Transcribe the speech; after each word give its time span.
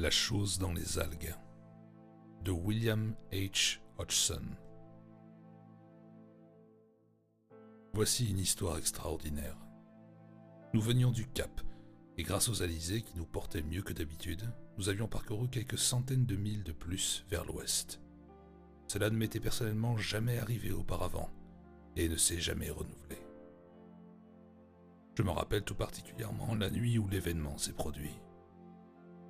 La 0.00 0.10
chose 0.10 0.60
dans 0.60 0.72
les 0.72 1.00
algues 1.00 1.34
de 2.44 2.52
William 2.52 3.16
H. 3.32 3.80
Hodgson. 3.98 4.44
Voici 7.94 8.30
une 8.30 8.38
histoire 8.38 8.78
extraordinaire. 8.78 9.56
Nous 10.72 10.80
venions 10.80 11.10
du 11.10 11.26
Cap, 11.26 11.60
et 12.16 12.22
grâce 12.22 12.48
aux 12.48 12.62
alizés 12.62 13.02
qui 13.02 13.16
nous 13.16 13.26
portaient 13.26 13.64
mieux 13.64 13.82
que 13.82 13.92
d'habitude, 13.92 14.48
nous 14.76 14.88
avions 14.88 15.08
parcouru 15.08 15.48
quelques 15.48 15.78
centaines 15.78 16.26
de 16.26 16.36
milles 16.36 16.62
de 16.62 16.70
plus 16.70 17.26
vers 17.28 17.44
l'ouest. 17.44 18.00
Cela 18.86 19.10
ne 19.10 19.16
m'était 19.16 19.40
personnellement 19.40 19.96
jamais 19.96 20.38
arrivé 20.38 20.70
auparavant, 20.70 21.28
et 21.96 22.08
ne 22.08 22.14
s'est 22.16 22.38
jamais 22.38 22.70
renouvelé. 22.70 23.18
Je 25.16 25.24
me 25.24 25.30
rappelle 25.30 25.64
tout 25.64 25.74
particulièrement 25.74 26.54
la 26.54 26.70
nuit 26.70 26.98
où 26.98 27.08
l'événement 27.08 27.58
s'est 27.58 27.72
produit. 27.72 28.14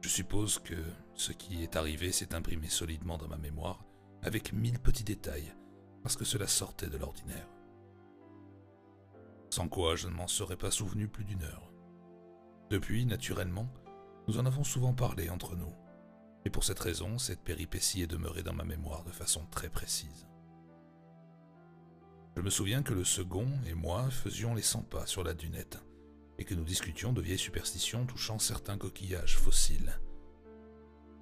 Je 0.00 0.08
suppose 0.08 0.58
que 0.60 0.76
ce 1.14 1.32
qui 1.32 1.62
est 1.62 1.76
arrivé 1.76 2.12
s'est 2.12 2.34
imprimé 2.34 2.68
solidement 2.68 3.18
dans 3.18 3.28
ma 3.28 3.36
mémoire, 3.36 3.84
avec 4.22 4.52
mille 4.52 4.78
petits 4.78 5.04
détails, 5.04 5.52
parce 6.02 6.16
que 6.16 6.24
cela 6.24 6.46
sortait 6.46 6.88
de 6.88 6.96
l'ordinaire. 6.96 7.48
Sans 9.50 9.68
quoi 9.68 9.96
je 9.96 10.08
ne 10.08 10.14
m'en 10.14 10.28
serais 10.28 10.56
pas 10.56 10.70
souvenu 10.70 11.08
plus 11.08 11.24
d'une 11.24 11.42
heure. 11.42 11.72
Depuis, 12.70 13.06
naturellement, 13.06 13.68
nous 14.28 14.38
en 14.38 14.46
avons 14.46 14.64
souvent 14.64 14.94
parlé 14.94 15.30
entre 15.30 15.56
nous, 15.56 15.74
et 16.44 16.50
pour 16.50 16.64
cette 16.64 16.78
raison, 16.78 17.18
cette 17.18 17.42
péripétie 17.42 18.02
est 18.02 18.06
demeurée 18.06 18.42
dans 18.42 18.54
ma 18.54 18.64
mémoire 18.64 19.04
de 19.04 19.10
façon 19.10 19.46
très 19.50 19.68
précise. 19.68 20.28
Je 22.36 22.42
me 22.42 22.50
souviens 22.50 22.84
que 22.84 22.94
le 22.94 23.04
second 23.04 23.48
et 23.66 23.74
moi 23.74 24.08
faisions 24.10 24.54
les 24.54 24.62
100 24.62 24.82
pas 24.82 25.06
sur 25.06 25.24
la 25.24 25.34
dunette, 25.34 25.82
et 26.38 26.44
que 26.44 26.54
nous 26.54 26.64
discutions 26.64 27.12
de 27.12 27.20
vieilles 27.20 27.38
superstitions 27.38 28.06
touchant 28.06 28.38
certains 28.38 28.78
coquillages 28.78 29.36
fossiles. 29.36 30.00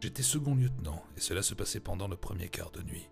J'étais 0.00 0.22
second 0.22 0.54
lieutenant, 0.54 1.02
et 1.16 1.20
cela 1.20 1.42
se 1.42 1.54
passait 1.54 1.80
pendant 1.80 2.06
le 2.06 2.16
premier 2.16 2.48
quart 2.48 2.70
de 2.70 2.82
nuit, 2.82 3.08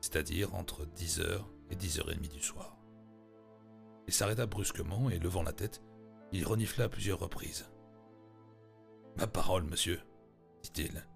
c'est-à-dire 0.00 0.54
entre 0.54 0.84
10h 0.84 1.44
et 1.70 1.76
10h30 1.76 2.32
du 2.32 2.42
soir. 2.42 2.76
Il 4.08 4.12
s'arrêta 4.12 4.46
brusquement 4.46 5.08
et, 5.08 5.18
levant 5.18 5.42
la 5.42 5.52
tête, 5.52 5.82
il 6.32 6.44
renifla 6.44 6.84
à 6.84 6.88
plusieurs 6.88 7.20
reprises. 7.20 7.70
Ma 9.16 9.26
parole, 9.26 9.64
monsieur, 9.64 10.00
dit-il. 10.62 11.06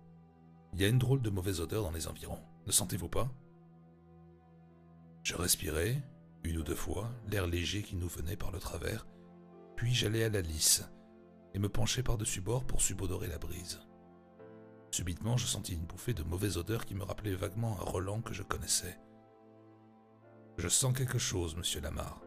Il 0.72 0.80
y 0.80 0.84
a 0.84 0.88
une 0.88 0.98
drôle 0.98 1.22
de 1.22 1.30
mauvaise 1.30 1.60
odeur 1.60 1.82
dans 1.82 1.90
les 1.90 2.06
environs, 2.06 2.40
ne 2.66 2.72
sentez-vous 2.72 3.08
pas? 3.08 3.32
Je 5.24 5.34
respirai, 5.34 6.00
une 6.44 6.58
ou 6.58 6.62
deux 6.62 6.76
fois, 6.76 7.10
l'air 7.28 7.46
léger 7.46 7.82
qui 7.82 7.96
nous 7.96 8.08
venait 8.08 8.36
par 8.36 8.52
le 8.52 8.58
travers, 8.58 9.06
puis 9.80 9.94
j'allai 9.94 10.24
à 10.24 10.28
la 10.28 10.42
lisse 10.42 10.84
et 11.54 11.58
me 11.58 11.70
penchai 11.70 12.02
par-dessus 12.02 12.42
bord 12.42 12.66
pour 12.66 12.82
subodorer 12.82 13.28
la 13.28 13.38
brise. 13.38 13.80
Subitement, 14.90 15.38
je 15.38 15.46
sentis 15.46 15.72
une 15.72 15.86
bouffée 15.86 16.12
de 16.12 16.22
mauvaise 16.22 16.58
odeur 16.58 16.84
qui 16.84 16.94
me 16.94 17.02
rappelait 17.02 17.34
vaguement 17.34 17.80
un 17.80 17.84
Roland 17.84 18.20
que 18.20 18.34
je 18.34 18.42
connaissais. 18.42 19.00
Je 20.58 20.68
sens 20.68 20.94
quelque 20.94 21.16
chose, 21.16 21.56
monsieur 21.56 21.80
Lamar. 21.80 22.20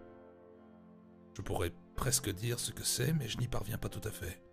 Je 1.37 1.43
pourrais 1.43 1.71
presque 1.95 2.33
dire 2.33 2.59
ce 2.59 2.71
que 2.71 2.83
c'est, 2.83 3.13
mais 3.13 3.27
je 3.27 3.37
n'y 3.37 3.47
parviens 3.47 3.77
pas 3.77 3.89
tout 3.89 4.01
à 4.03 4.11
fait. 4.11 4.43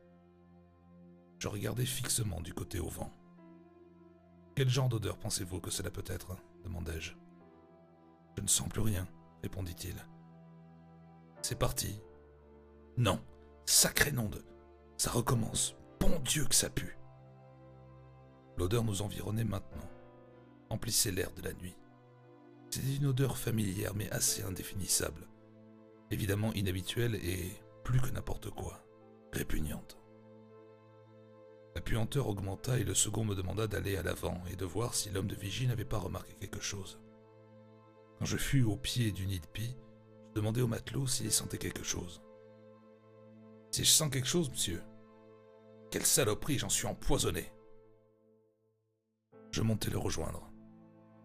Je 1.38 1.48
regardai 1.48 1.86
fixement 1.86 2.42
du 2.42 2.52
côté 2.52 2.80
au 2.80 2.90
vent. 2.90 3.14
Quel 4.54 4.68
genre 4.68 4.90
d'odeur 4.90 5.16
pensez-vous 5.16 5.62
que 5.62 5.70
cela 5.70 5.90
peut 5.90 6.04
être? 6.06 6.36
demandai-je. 6.64 7.14
Je 8.36 8.42
ne 8.42 8.48
sens 8.48 8.68
plus 8.68 8.82
rien, 8.82 9.08
répondit-il. 9.42 9.96
C'est 11.40 11.58
parti, 11.58 11.98
non, 13.00 13.18
sacré 13.64 14.12
nom 14.12 14.28
de... 14.28 14.44
Ça 14.98 15.10
recommence. 15.10 15.74
Bon 16.00 16.18
Dieu 16.18 16.44
que 16.44 16.54
ça 16.54 16.68
pue. 16.68 16.98
L'odeur 18.58 18.84
nous 18.84 19.00
environnait 19.00 19.44
maintenant, 19.44 19.88
emplissait 20.68 21.10
l'air 21.10 21.32
de 21.32 21.40
la 21.40 21.54
nuit. 21.54 21.78
C'était 22.68 22.96
une 22.96 23.06
odeur 23.06 23.38
familière 23.38 23.94
mais 23.94 24.10
assez 24.10 24.42
indéfinissable, 24.42 25.26
évidemment 26.10 26.52
inhabituelle 26.52 27.14
et, 27.14 27.52
plus 27.84 28.02
que 28.02 28.10
n'importe 28.10 28.50
quoi, 28.50 28.84
répugnante. 29.32 29.96
La 31.74 31.80
puanteur 31.80 32.28
augmenta 32.28 32.78
et 32.78 32.84
le 32.84 32.94
second 32.94 33.24
me 33.24 33.34
demanda 33.34 33.66
d'aller 33.66 33.96
à 33.96 34.02
l'avant 34.02 34.42
et 34.52 34.56
de 34.56 34.66
voir 34.66 34.92
si 34.92 35.08
l'homme 35.08 35.26
de 35.26 35.34
vigie 35.34 35.66
n'avait 35.66 35.86
pas 35.86 35.96
remarqué 35.96 36.34
quelque 36.34 36.60
chose. 36.60 37.00
Quand 38.18 38.26
je 38.26 38.36
fus 38.36 38.62
au 38.62 38.76
pied 38.76 39.10
du 39.10 39.26
nid 39.26 39.40
de 39.40 39.46
pie, 39.46 39.74
je 40.28 40.34
demandai 40.34 40.60
au 40.60 40.66
matelot 40.66 41.06
s'il 41.06 41.32
sentait 41.32 41.56
quelque 41.56 41.82
chose. 41.82 42.20
Si 43.70 43.84
je 43.84 43.90
sens 43.90 44.10
quelque 44.10 44.26
chose, 44.26 44.50
monsieur. 44.50 44.82
Quelle 45.92 46.04
saloperie, 46.04 46.58
j'en 46.58 46.68
suis 46.68 46.86
empoisonné. 46.86 47.52
Je 49.52 49.62
montai 49.62 49.90
le 49.90 49.98
rejoindre. 49.98 50.50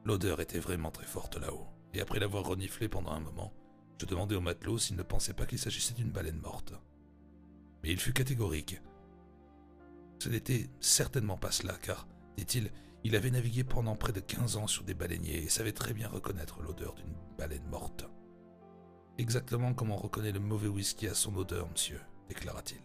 L'odeur 0.04 0.40
était 0.40 0.60
vraiment 0.60 0.92
très 0.92 1.08
forte 1.08 1.38
là-haut, 1.38 1.66
et 1.94 2.02
après 2.02 2.20
l'avoir 2.20 2.46
reniflé 2.46 2.88
pendant 2.88 3.12
un 3.12 3.20
moment, 3.20 3.52
je 4.00 4.06
demandai 4.06 4.36
au 4.36 4.42
matelot 4.42 4.78
s'il 4.78 4.96
ne 4.96 5.04
pensait 5.04 5.34
pas 5.34 5.48
qu'il 5.48 5.58
s'agissait 5.58 5.96
d'une 5.96 6.12
baleine 6.12 6.40
morte. 6.40 6.74
Mais 7.82 7.92
il 7.92 8.00
fut 8.00 8.14
catégorique. 8.14 8.80
Ce 10.20 10.30
n'était 10.30 10.70
certainement 10.80 11.38
pas 11.38 11.52
cela, 11.52 11.74
car, 11.82 12.08
dit-il, 12.38 12.72
il 13.04 13.16
avait 13.16 13.32
navigué 13.32 13.64
pendant 13.64 13.96
près 13.96 14.14
de 14.14 14.20
15 14.20 14.58
ans 14.58 14.68
sur 14.68 14.84
des 14.84 14.94
baleiniers 14.94 15.44
et 15.44 15.50
savait 15.50 15.72
très 15.72 15.94
bien 15.94 16.10
reconnaître 16.10 16.62
l'odeur 16.62 16.94
d'une 16.94 17.16
baleine 17.38 17.68
morte. 17.70 18.06
Exactement 19.18 19.74
comme 19.74 19.92
on 19.92 19.96
reconnaît 19.96 20.32
le 20.32 20.40
mauvais 20.40 20.68
whisky 20.68 21.08
à 21.08 21.16
son 21.16 21.36
odeur, 21.36 21.68
monsieur 21.70 22.02
déclara-t-il. 22.28 22.82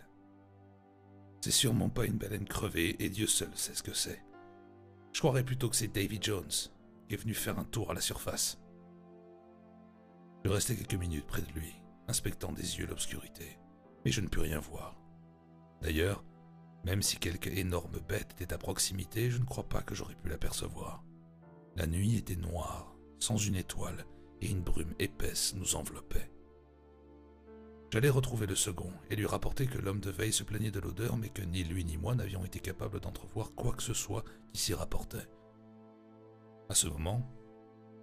C'est 1.40 1.50
sûrement 1.50 1.88
pas 1.88 2.04
une 2.04 2.18
baleine 2.18 2.46
crevée, 2.46 3.02
et 3.02 3.08
Dieu 3.08 3.26
seul 3.26 3.50
sait 3.56 3.74
ce 3.74 3.82
que 3.82 3.94
c'est. 3.94 4.22
Je 5.12 5.18
croirais 5.20 5.44
plutôt 5.44 5.68
que 5.68 5.76
c'est 5.76 5.88
Davy 5.88 6.18
Jones, 6.20 6.50
qui 7.08 7.14
est 7.14 7.16
venu 7.16 7.34
faire 7.34 7.58
un 7.58 7.64
tour 7.64 7.90
à 7.90 7.94
la 7.94 8.00
surface. 8.00 8.60
Je 10.44 10.50
restai 10.50 10.76
quelques 10.76 10.94
minutes 10.94 11.26
près 11.26 11.42
de 11.42 11.52
lui, 11.52 11.74
inspectant 12.08 12.52
des 12.52 12.78
yeux 12.78 12.86
l'obscurité, 12.86 13.58
mais 14.04 14.10
je 14.10 14.20
ne 14.20 14.28
pus 14.28 14.40
rien 14.40 14.60
voir. 14.60 15.00
D'ailleurs, 15.82 16.24
même 16.84 17.02
si 17.02 17.18
quelque 17.18 17.48
énorme 17.48 18.00
bête 18.08 18.32
était 18.32 18.54
à 18.54 18.58
proximité, 18.58 19.30
je 19.30 19.38
ne 19.38 19.44
crois 19.44 19.68
pas 19.68 19.82
que 19.82 19.94
j'aurais 19.94 20.14
pu 20.14 20.28
l'apercevoir. 20.28 21.04
La 21.76 21.86
nuit 21.86 22.16
était 22.16 22.36
noire, 22.36 22.94
sans 23.18 23.36
une 23.36 23.56
étoile, 23.56 24.06
et 24.40 24.50
une 24.50 24.62
brume 24.62 24.94
épaisse 24.98 25.54
nous 25.54 25.74
enveloppait. 25.74 26.30
J'allais 27.92 28.08
retrouver 28.08 28.46
le 28.46 28.54
second 28.54 28.92
et 29.10 29.16
lui 29.16 29.26
rapporter 29.26 29.66
que 29.66 29.78
l'homme 29.78 29.98
de 29.98 30.10
veille 30.10 30.32
se 30.32 30.44
plaignait 30.44 30.70
de 30.70 30.78
l'odeur, 30.78 31.16
mais 31.16 31.28
que 31.28 31.42
ni 31.42 31.64
lui 31.64 31.84
ni 31.84 31.96
moi 31.96 32.14
n'avions 32.14 32.44
été 32.44 32.60
capables 32.60 33.00
d'entrevoir 33.00 33.52
quoi 33.56 33.72
que 33.72 33.82
ce 33.82 33.94
soit 33.94 34.22
qui 34.52 34.60
s'y 34.60 34.74
rapportait. 34.74 35.28
À 36.68 36.76
ce 36.76 36.86
moment, 36.86 37.28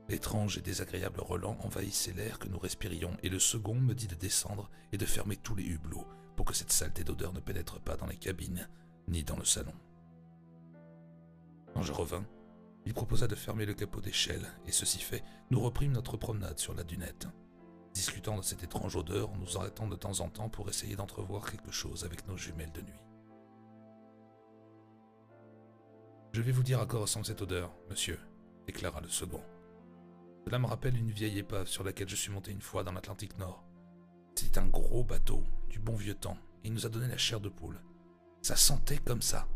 l'étrange 0.09 0.57
et 0.57 0.61
désagréable 0.61 1.21
relent 1.21 1.57
envahissait 1.63 2.11
l'air 2.11 2.37
que 2.37 2.49
nous 2.49 2.59
respirions, 2.59 3.15
et 3.23 3.29
le 3.29 3.39
second 3.39 3.75
me 3.75 3.93
dit 3.93 4.07
de 4.07 4.15
descendre 4.15 4.69
et 4.91 4.97
de 4.97 5.05
fermer 5.05 5.37
tous 5.37 5.55
les 5.55 5.63
hublots 5.63 6.05
pour 6.35 6.45
que 6.45 6.53
cette 6.53 6.73
saleté 6.73 7.05
d'odeur 7.05 7.31
ne 7.31 7.39
pénètre 7.39 7.79
pas 7.79 7.95
dans 7.95 8.07
les 8.07 8.17
cabines 8.17 8.67
ni 9.07 9.23
dans 9.23 9.37
le 9.37 9.45
salon. 9.45 9.73
Quand 11.73 11.81
je 11.81 11.93
revins, 11.93 12.25
il 12.85 12.93
proposa 12.93 13.27
de 13.27 13.35
fermer 13.35 13.65
le 13.65 13.73
capot 13.73 14.01
d'échelle, 14.01 14.47
et 14.65 14.73
ceci 14.73 14.99
fait, 14.99 15.23
nous 15.49 15.61
reprîmes 15.61 15.93
notre 15.93 16.17
promenade 16.17 16.59
sur 16.59 16.73
la 16.73 16.83
dunette 16.83 17.27
discutant 17.97 18.37
de 18.37 18.43
cette 18.43 18.63
étrange 18.63 18.95
odeur, 18.95 19.35
nous 19.37 19.57
arrêtant 19.57 19.87
de 19.87 19.95
temps 19.95 20.19
en 20.19 20.29
temps 20.29 20.49
pour 20.49 20.69
essayer 20.69 20.95
d'entrevoir 20.95 21.49
quelque 21.49 21.71
chose 21.71 22.03
avec 22.03 22.27
nos 22.27 22.37
jumelles 22.37 22.71
de 22.71 22.81
nuit. 22.81 23.03
Je 26.33 26.41
vais 26.41 26.51
vous 26.51 26.61
dire 26.61 26.79
à 26.79 26.85
quoi 26.85 26.99
ressemble 26.99 27.25
cette 27.25 27.41
odeur, 27.41 27.73
monsieur, 27.89 28.19
déclara 28.67 29.01
le 29.01 29.07
second. 29.07 29.41
Cela 30.45 30.59
me 30.59 30.67
rappelle 30.67 30.95
une 30.95 31.09
vieille 31.09 31.39
épave 31.39 31.67
sur 31.67 31.83
laquelle 31.83 32.07
je 32.07 32.15
suis 32.15 32.31
monté 32.31 32.51
une 32.51 32.61
fois 32.61 32.83
dans 32.83 32.91
l'Atlantique 32.91 33.39
Nord. 33.39 33.63
C'était 34.35 34.59
un 34.59 34.67
gros 34.67 35.03
bateau, 35.03 35.43
du 35.67 35.79
bon 35.79 35.95
vieux 35.95 36.13
temps, 36.13 36.37
et 36.63 36.67
il 36.67 36.73
nous 36.73 36.85
a 36.85 36.89
donné 36.89 37.07
la 37.07 37.17
chair 37.17 37.39
de 37.39 37.49
poule. 37.49 37.81
Ça 38.43 38.55
sentait 38.55 38.99
comme 38.99 39.23
ça, 39.23 39.47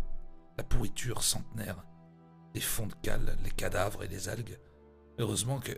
la 0.58 0.64
pourriture 0.64 1.22
centenaire, 1.22 1.86
les 2.56 2.62
fonds 2.62 2.88
de 2.88 2.96
cale, 3.04 3.38
les 3.44 3.52
cadavres 3.52 4.04
et 4.04 4.08
les 4.08 4.30
algues. 4.30 4.60
Heureusement 5.20 5.60
que... 5.60 5.74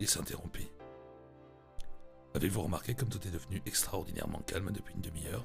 Il 0.00 0.08
s'interrompit. 0.08 0.72
Avez-vous 2.34 2.62
remarqué 2.62 2.94
comme 2.94 3.08
tout 3.08 3.26
est 3.26 3.30
devenu 3.30 3.62
extraordinairement 3.66 4.40
calme 4.40 4.72
depuis 4.72 4.94
une 4.94 5.02
demi-heure? 5.02 5.44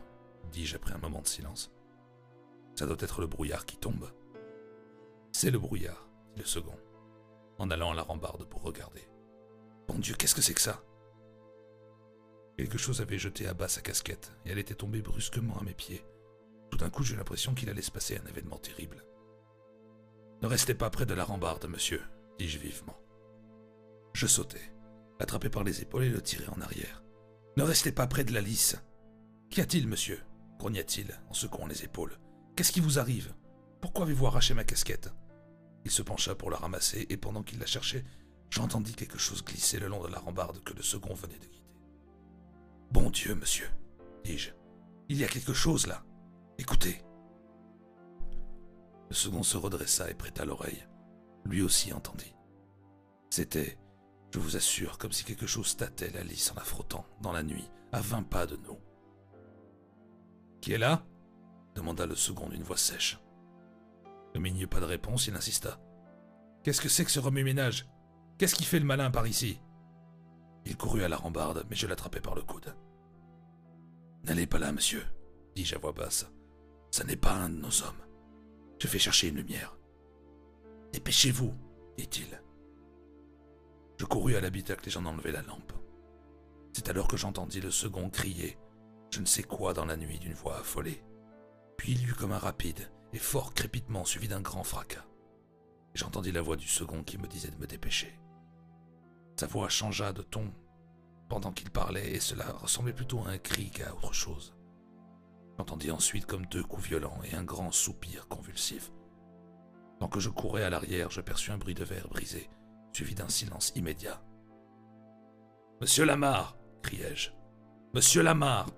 dis-je 0.51 0.75
après 0.75 0.93
un 0.93 0.99
moment 0.99 1.21
de 1.21 1.27
silence. 1.27 1.71
Ça 2.75 2.85
doit 2.85 2.97
être 2.99 3.21
le 3.21 3.27
brouillard 3.27 3.65
qui 3.65 3.77
tombe. 3.77 4.09
C'est 5.31 5.51
le 5.51 5.59
brouillard, 5.59 6.07
dit 6.35 6.41
le 6.41 6.47
second, 6.47 6.77
en 7.57 7.69
allant 7.69 7.91
à 7.91 7.95
la 7.95 8.03
rambarde 8.03 8.45
pour 8.45 8.63
regarder. 8.63 9.07
Bon 9.87 9.99
Dieu, 9.99 10.15
qu'est-ce 10.15 10.35
que 10.35 10.41
c'est 10.41 10.53
que 10.53 10.61
ça? 10.61 10.81
Quelque 12.57 12.77
chose 12.77 13.01
avait 13.01 13.19
jeté 13.19 13.47
à 13.47 13.53
bas 13.53 13.67
sa 13.67 13.81
casquette, 13.81 14.33
et 14.45 14.51
elle 14.51 14.57
était 14.57 14.73
tombée 14.73 15.01
brusquement 15.01 15.57
à 15.59 15.63
mes 15.63 15.73
pieds. 15.73 16.05
Tout 16.71 16.77
d'un 16.77 16.89
coup, 16.89 17.03
j'ai 17.03 17.15
l'impression 17.15 17.53
qu'il 17.53 17.69
allait 17.69 17.81
se 17.81 17.91
passer 17.91 18.17
un 18.17 18.27
événement 18.27 18.57
terrible. 18.57 19.05
Ne 20.41 20.47
restez 20.47 20.73
pas 20.73 20.89
près 20.89 21.05
de 21.05 21.13
la 21.13 21.23
rambarde, 21.23 21.67
monsieur, 21.67 22.01
dis-je 22.39 22.57
vivement. 22.57 22.97
Je 24.13 24.27
sautai 24.27 24.71
l'attraper 25.19 25.49
par 25.49 25.63
les 25.63 25.81
épaules 25.81 26.03
et 26.03 26.09
le 26.09 26.21
tirer 26.21 26.47
en 26.49 26.61
arrière. 26.61 27.03
Ne 27.57 27.63
restez 27.63 27.91
pas 27.91 28.07
près 28.07 28.23
de 28.23 28.33
la 28.33 28.41
lisse. 28.41 28.77
Qu'y 29.49 29.61
a-t-il, 29.61 29.87
monsieur? 29.87 30.21
grogna-t-il 30.57 31.19
en 31.29 31.33
secouant 31.33 31.67
les 31.67 31.83
épaules. 31.83 32.17
Qu'est-ce 32.55 32.71
qui 32.71 32.79
vous 32.79 32.99
arrive? 32.99 33.33
Pourquoi 33.81 34.05
avez-vous 34.05 34.27
arraché 34.27 34.53
ma 34.53 34.63
casquette? 34.63 35.11
Il 35.85 35.91
se 35.91 36.01
pencha 36.01 36.35
pour 36.35 36.49
la 36.49 36.57
ramasser, 36.57 37.05
et 37.09 37.17
pendant 37.17 37.43
qu'il 37.43 37.59
la 37.59 37.65
cherchait, 37.65 38.03
j'entendis 38.49 38.93
quelque 38.93 39.19
chose 39.19 39.43
glisser 39.43 39.79
le 39.79 39.87
long 39.87 40.03
de 40.03 40.11
la 40.11 40.19
rambarde 40.19 40.63
que 40.63 40.73
le 40.73 40.81
second 40.81 41.13
venait 41.13 41.37
de 41.37 41.45
quitter. 41.45 41.75
Bon 42.91 43.09
Dieu, 43.09 43.35
monsieur, 43.35 43.69
dis-je, 44.23 44.51
il 45.09 45.17
y 45.17 45.23
a 45.23 45.27
quelque 45.27 45.53
chose 45.53 45.87
là. 45.87 46.03
Écoutez. 46.57 47.01
Le 49.09 49.15
second 49.15 49.43
se 49.43 49.57
redressa 49.57 50.09
et 50.09 50.15
prêta 50.15 50.43
l'oreille. 50.43 50.85
Lui 51.45 51.61
aussi 51.61 51.93
entendit. 51.93 52.33
C'était, 53.29 53.77
je 54.33 54.39
vous 54.39 54.55
assure, 54.55 54.97
comme 54.97 55.11
si 55.11 55.23
quelque 55.23 55.47
chose 55.47 55.77
tâtait 55.77 56.11
la 56.11 56.23
lisse 56.23 56.51
en 56.51 56.55
la 56.55 56.63
frottant, 56.63 57.05
dans 57.21 57.31
la 57.31 57.43
nuit, 57.43 57.69
à 57.91 58.01
vingt 58.01 58.23
pas 58.23 58.45
de 58.45 58.57
nous. 58.57 58.77
Qui 60.61 60.73
est 60.73 60.77
là? 60.77 61.05
demanda 61.75 62.05
le 62.05 62.15
second 62.15 62.49
d'une 62.49 62.63
voix 62.63 62.77
sèche. 62.77 63.19
Comme 64.33 64.45
il 64.45 64.53
n'y 64.53 64.63
eut 64.63 64.67
pas 64.67 64.79
de 64.79 64.85
réponse, 64.85 65.27
il 65.27 65.35
insista. 65.35 65.79
Qu'est-ce 66.63 66.81
que 66.81 66.89
c'est 66.89 67.05
que 67.05 67.11
ce 67.11 67.19
remue-ménage? 67.19 67.87
Qu'est-ce 68.37 68.55
qui 68.55 68.65
fait 68.65 68.79
le 68.79 68.85
malin 68.85 69.11
par 69.11 69.27
ici? 69.27 69.59
Il 70.65 70.75
courut 70.75 71.03
à 71.03 71.09
la 71.09 71.17
rambarde, 71.17 71.65
mais 71.69 71.75
je 71.75 71.87
l'attrapai 71.87 72.19
par 72.19 72.35
le 72.35 72.41
coude. 72.41 72.75
N'allez 74.23 74.47
pas 74.47 74.59
là, 74.59 74.71
monsieur, 74.71 75.05
dis-je 75.55 75.75
à 75.75 75.77
voix 75.77 75.93
basse. 75.93 76.29
Ça 76.91 77.03
n'est 77.03 77.15
pas 77.15 77.33
un 77.33 77.49
de 77.49 77.55
nos 77.55 77.83
hommes. 77.83 78.03
Je 78.79 78.87
fais 78.87 78.99
chercher 78.99 79.29
une 79.29 79.37
lumière. 79.37 79.77
Dépêchez-vous, 80.91 81.53
dit-il. 81.97 82.41
Je 83.97 84.05
courus 84.05 84.35
à 84.35 84.41
l'habitacle 84.41 84.87
et 84.87 84.91
j'en 84.91 85.05
enlevai 85.05 85.31
la 85.31 85.41
lampe. 85.41 85.73
C'est 86.73 86.89
alors 86.89 87.07
que 87.07 87.17
j'entendis 87.17 87.61
le 87.61 87.71
second 87.71 88.09
crier 88.09 88.57
je 89.11 89.21
ne 89.21 89.25
sais 89.25 89.43
quoi 89.43 89.73
dans 89.73 89.85
la 89.85 89.97
nuit 89.97 90.19
d'une 90.19 90.33
voix 90.33 90.59
affolée. 90.59 91.03
Puis 91.77 91.93
il 91.93 92.01
y 92.01 92.05
eut 92.05 92.13
comme 92.13 92.33
un 92.33 92.37
rapide 92.37 92.91
et 93.13 93.19
fort 93.19 93.53
crépitement 93.53 94.05
suivi 94.05 94.27
d'un 94.27 94.41
grand 94.41 94.63
fracas. 94.63 95.05
J'entendis 95.93 96.31
la 96.31 96.41
voix 96.41 96.57
du 96.57 96.67
second 96.67 97.03
qui 97.03 97.17
me 97.17 97.27
disait 97.27 97.49
de 97.49 97.57
me 97.57 97.67
dépêcher. 97.67 98.19
Sa 99.39 99.47
voix 99.47 99.69
changea 99.69 100.13
de 100.13 100.21
ton 100.21 100.53
pendant 101.29 101.51
qu'il 101.51 101.69
parlait 101.71 102.11
et 102.11 102.19
cela 102.19 102.51
ressemblait 102.53 102.93
plutôt 102.93 103.19
à 103.25 103.29
un 103.29 103.37
cri 103.37 103.69
qu'à 103.69 103.93
autre 103.95 104.13
chose. 104.13 104.55
J'entendis 105.57 105.91
ensuite 105.91 106.25
comme 106.25 106.45
deux 106.45 106.63
coups 106.63 106.87
violents 106.87 107.19
et 107.23 107.35
un 107.35 107.43
grand 107.43 107.71
soupir 107.71 108.27
convulsif. 108.27 108.91
Tant 109.99 110.07
que 110.07 110.19
je 110.19 110.29
courais 110.29 110.63
à 110.63 110.69
l'arrière, 110.69 111.09
je 111.09 111.21
perçus 111.21 111.51
un 111.51 111.57
bruit 111.57 111.73
de 111.73 111.83
verre 111.83 112.07
brisé, 112.07 112.49
suivi 112.97 113.13
d'un 113.13 113.29
silence 113.29 113.71
immédiat. 113.75 114.19
Monsieur 115.81 116.03
Lamar 116.03 116.57
criai-je. 116.81 117.29
Monsieur 117.93 118.23
Lamar 118.23 118.71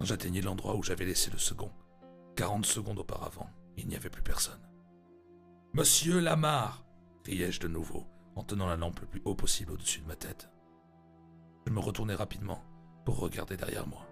J'atteignis 0.00 0.40
l'endroit 0.40 0.76
où 0.76 0.82
j'avais 0.84 1.04
laissé 1.04 1.32
le 1.32 1.38
second. 1.38 1.72
Quarante 2.36 2.64
secondes 2.64 3.00
auparavant, 3.00 3.50
il 3.76 3.88
n'y 3.88 3.96
avait 3.96 4.08
plus 4.08 4.22
personne. 4.22 4.70
Monsieur 5.72 6.20
Lamar 6.20 6.84
criai-je 7.24 7.58
de 7.58 7.66
nouveau, 7.66 8.06
en 8.36 8.44
tenant 8.44 8.68
la 8.68 8.76
lampe 8.76 9.00
le 9.00 9.08
plus 9.08 9.22
haut 9.24 9.34
possible 9.34 9.72
au-dessus 9.72 10.02
de 10.02 10.06
ma 10.06 10.14
tête. 10.14 10.48
Je 11.66 11.72
me 11.72 11.80
retournai 11.80 12.14
rapidement 12.14 12.62
pour 13.04 13.18
regarder 13.18 13.56
derrière 13.56 13.88
moi. 13.88 14.06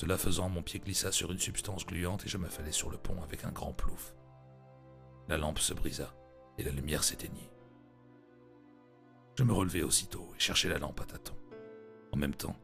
Cela 0.00 0.18
faisant, 0.18 0.48
mon 0.48 0.64
pied 0.64 0.80
glissa 0.80 1.12
sur 1.12 1.30
une 1.30 1.38
substance 1.38 1.86
gluante 1.86 2.26
et 2.26 2.28
je 2.28 2.38
m'affalai 2.38 2.72
sur 2.72 2.90
le 2.90 2.98
pont 2.98 3.22
avec 3.22 3.44
un 3.44 3.52
grand 3.52 3.72
plouf. 3.72 4.16
La 5.28 5.38
lampe 5.38 5.60
se 5.60 5.74
brisa 5.74 6.12
et 6.58 6.62
la 6.62 6.70
lumière 6.70 7.04
s'éteignit. 7.04 7.50
Je 9.36 9.42
me 9.42 9.52
relevai 9.52 9.82
aussitôt 9.82 10.28
et 10.36 10.40
cherchai 10.40 10.68
la 10.68 10.78
lampe 10.78 11.00
à 11.00 11.04
tâtons. 11.04 11.36
En 12.12 12.16
même 12.16 12.34
temps, 12.34 12.56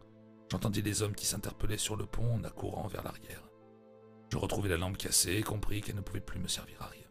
j'entendis 0.50 0.82
les 0.82 1.02
hommes 1.02 1.14
qui 1.14 1.26
s'interpellaient 1.26 1.78
sur 1.78 1.96
le 1.96 2.06
pont 2.06 2.34
en 2.34 2.44
accourant 2.44 2.86
vers 2.86 3.02
l'arrière. 3.02 3.42
Je 4.30 4.38
retrouvai 4.38 4.68
la 4.68 4.76
lampe 4.76 4.96
cassée 4.96 5.34
et 5.34 5.42
compris 5.42 5.80
qu'elle 5.80 5.96
ne 5.96 6.00
pouvait 6.00 6.20
plus 6.20 6.38
me 6.38 6.46
servir 6.46 6.80
à 6.82 6.86
rien. 6.86 7.06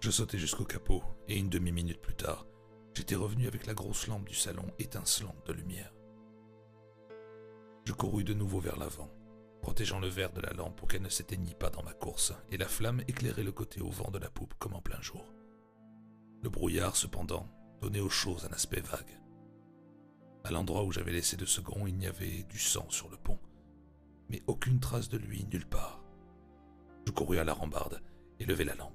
Je 0.00 0.10
sautai 0.10 0.38
jusqu'au 0.38 0.64
capot 0.64 1.02
et 1.28 1.38
une 1.38 1.48
demi-minute 1.48 2.00
plus 2.00 2.16
tard, 2.16 2.46
j'étais 2.94 3.14
revenu 3.14 3.46
avec 3.46 3.66
la 3.66 3.74
grosse 3.74 4.06
lampe 4.08 4.28
du 4.28 4.34
salon 4.34 4.66
étincelante 4.78 5.46
de 5.46 5.52
lumière. 5.52 5.94
Je 7.84 7.92
courus 7.92 8.24
de 8.24 8.34
nouveau 8.34 8.60
vers 8.60 8.76
l'avant, 8.76 9.10
protégeant 9.64 9.98
le 9.98 10.08
verre 10.08 10.34
de 10.34 10.42
la 10.42 10.52
lampe 10.52 10.76
pour 10.76 10.88
qu'elle 10.88 11.00
ne 11.00 11.08
s'éteignît 11.08 11.54
pas 11.54 11.70
dans 11.70 11.82
ma 11.82 11.94
course, 11.94 12.34
et 12.50 12.58
la 12.58 12.68
flamme 12.68 13.00
éclairait 13.08 13.42
le 13.42 13.50
côté 13.50 13.80
au 13.80 13.88
vent 13.88 14.10
de 14.10 14.18
la 14.18 14.28
poupe 14.28 14.52
comme 14.58 14.74
en 14.74 14.82
plein 14.82 15.00
jour. 15.00 15.32
Le 16.42 16.50
brouillard, 16.50 16.96
cependant, 16.96 17.48
donnait 17.80 18.00
aux 18.00 18.10
choses 18.10 18.44
un 18.44 18.52
aspect 18.52 18.82
vague. 18.82 19.18
À 20.44 20.50
l'endroit 20.50 20.84
où 20.84 20.92
j'avais 20.92 21.12
laissé 21.12 21.38
le 21.38 21.46
second, 21.46 21.86
il 21.86 21.98
y 22.02 22.06
avait 22.06 22.42
du 22.42 22.58
sang 22.58 22.84
sur 22.90 23.08
le 23.08 23.16
pont, 23.16 23.38
mais 24.28 24.42
aucune 24.48 24.80
trace 24.80 25.08
de 25.08 25.16
lui 25.16 25.46
nulle 25.50 25.66
part. 25.66 26.04
Je 27.06 27.12
courus 27.12 27.38
à 27.38 27.44
la 27.44 27.54
rambarde 27.54 28.02
et 28.40 28.44
levai 28.44 28.64
la 28.64 28.74
lampe. 28.74 28.92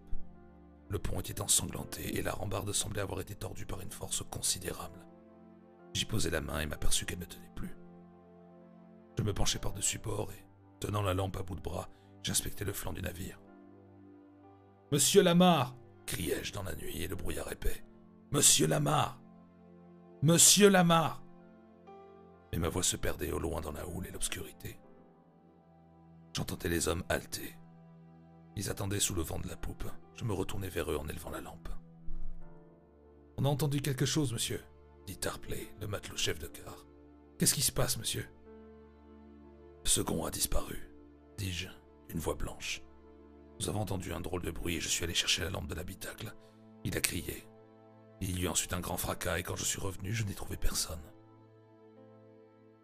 Le 0.87 0.99
pont 0.99 1.19
était 1.19 1.41
ensanglanté 1.41 2.15
et 2.15 2.21
la 2.21 2.33
rambarde 2.33 2.71
semblait 2.73 3.01
avoir 3.01 3.21
été 3.21 3.33
tordue 3.33 3.65
par 3.65 3.81
une 3.81 3.91
force 3.91 4.21
considérable. 4.29 5.03
J'y 5.95 6.05
posai 6.05 6.29
la 6.29 6.41
main 6.41 6.59
et 6.59 6.67
m'aperçus 6.67 7.07
qu'elle 7.07 7.17
ne 7.17 7.25
tenait 7.25 7.55
plus. 7.55 7.75
Je 9.17 9.23
me 9.23 9.33
penchai 9.33 9.57
par-dessus 9.57 9.97
bord 9.97 10.31
et, 10.31 10.48
tenant 10.79 11.01
la 11.01 11.13
lampe 11.13 11.37
à 11.37 11.43
bout 11.43 11.55
de 11.55 11.61
bras, 11.61 11.89
j'inspectais 12.23 12.65
le 12.65 12.73
flanc 12.73 12.93
du 12.93 13.01
navire. 13.01 13.39
Monsieur 14.91 15.21
Lamar 15.21 15.75
criai-je 16.05 16.53
dans 16.53 16.63
la 16.63 16.75
nuit 16.75 17.03
et 17.03 17.07
le 17.07 17.15
brouillard 17.15 17.51
épais. 17.51 17.83
Monsieur 18.31 18.67
Lamar 18.67 19.21
Monsieur 20.23 20.69
Lamar 20.69 21.23
Mais 22.51 22.57
ma 22.57 22.69
voix 22.69 22.83
se 22.83 22.97
perdait 22.97 23.31
au 23.31 23.39
loin 23.39 23.61
dans 23.61 23.71
la 23.71 23.87
houle 23.87 24.07
et 24.07 24.11
l'obscurité. 24.11 24.79
J'entendais 26.33 26.69
les 26.69 26.87
hommes 26.87 27.03
halter. 27.09 27.55
Ils 28.55 28.69
attendaient 28.69 28.99
sous 28.99 29.13
le 29.13 29.21
vent 29.21 29.39
de 29.39 29.47
la 29.47 29.55
poupe. 29.55 29.85
Je 30.15 30.25
me 30.25 30.33
retournai 30.33 30.69
vers 30.69 30.91
eux 30.91 30.97
en 30.97 31.07
élevant 31.07 31.29
la 31.29 31.41
lampe. 31.41 31.69
On 33.37 33.45
a 33.45 33.49
entendu 33.49 33.81
quelque 33.81 34.05
chose, 34.05 34.33
monsieur, 34.33 34.61
dit 35.05 35.17
Tarpley, 35.17 35.73
le 35.79 35.87
matelot 35.87 36.17
chef 36.17 36.39
de 36.39 36.47
quart. 36.47 36.85
Qu'est-ce 37.37 37.53
qui 37.53 37.61
se 37.61 37.71
passe, 37.71 37.97
monsieur? 37.97 38.27
Second 39.83 40.25
a 40.25 40.31
disparu, 40.31 40.91
dis-je, 41.37 41.69
d'une 42.09 42.19
voix 42.19 42.35
blanche. 42.35 42.81
Nous 43.59 43.69
avons 43.69 43.81
entendu 43.81 44.13
un 44.13 44.21
drôle 44.21 44.41
de 44.41 44.51
bruit 44.51 44.75
et 44.75 44.81
je 44.81 44.87
suis 44.87 45.03
allé 45.03 45.13
chercher 45.13 45.43
la 45.43 45.49
lampe 45.49 45.67
de 45.67 45.75
l'habitacle. 45.75 46.33
Il 46.83 46.95
a 46.95 47.01
crié. 47.01 47.45
Il 48.21 48.37
y 48.37 48.43
eut 48.43 48.47
ensuite 48.47 48.73
un 48.73 48.79
grand 48.79 48.97
fracas 48.97 49.39
et 49.39 49.43
quand 49.43 49.55
je 49.55 49.65
suis 49.65 49.79
revenu, 49.79 50.13
je 50.13 50.23
n'ai 50.25 50.33
trouvé 50.33 50.57
personne. 50.57 51.01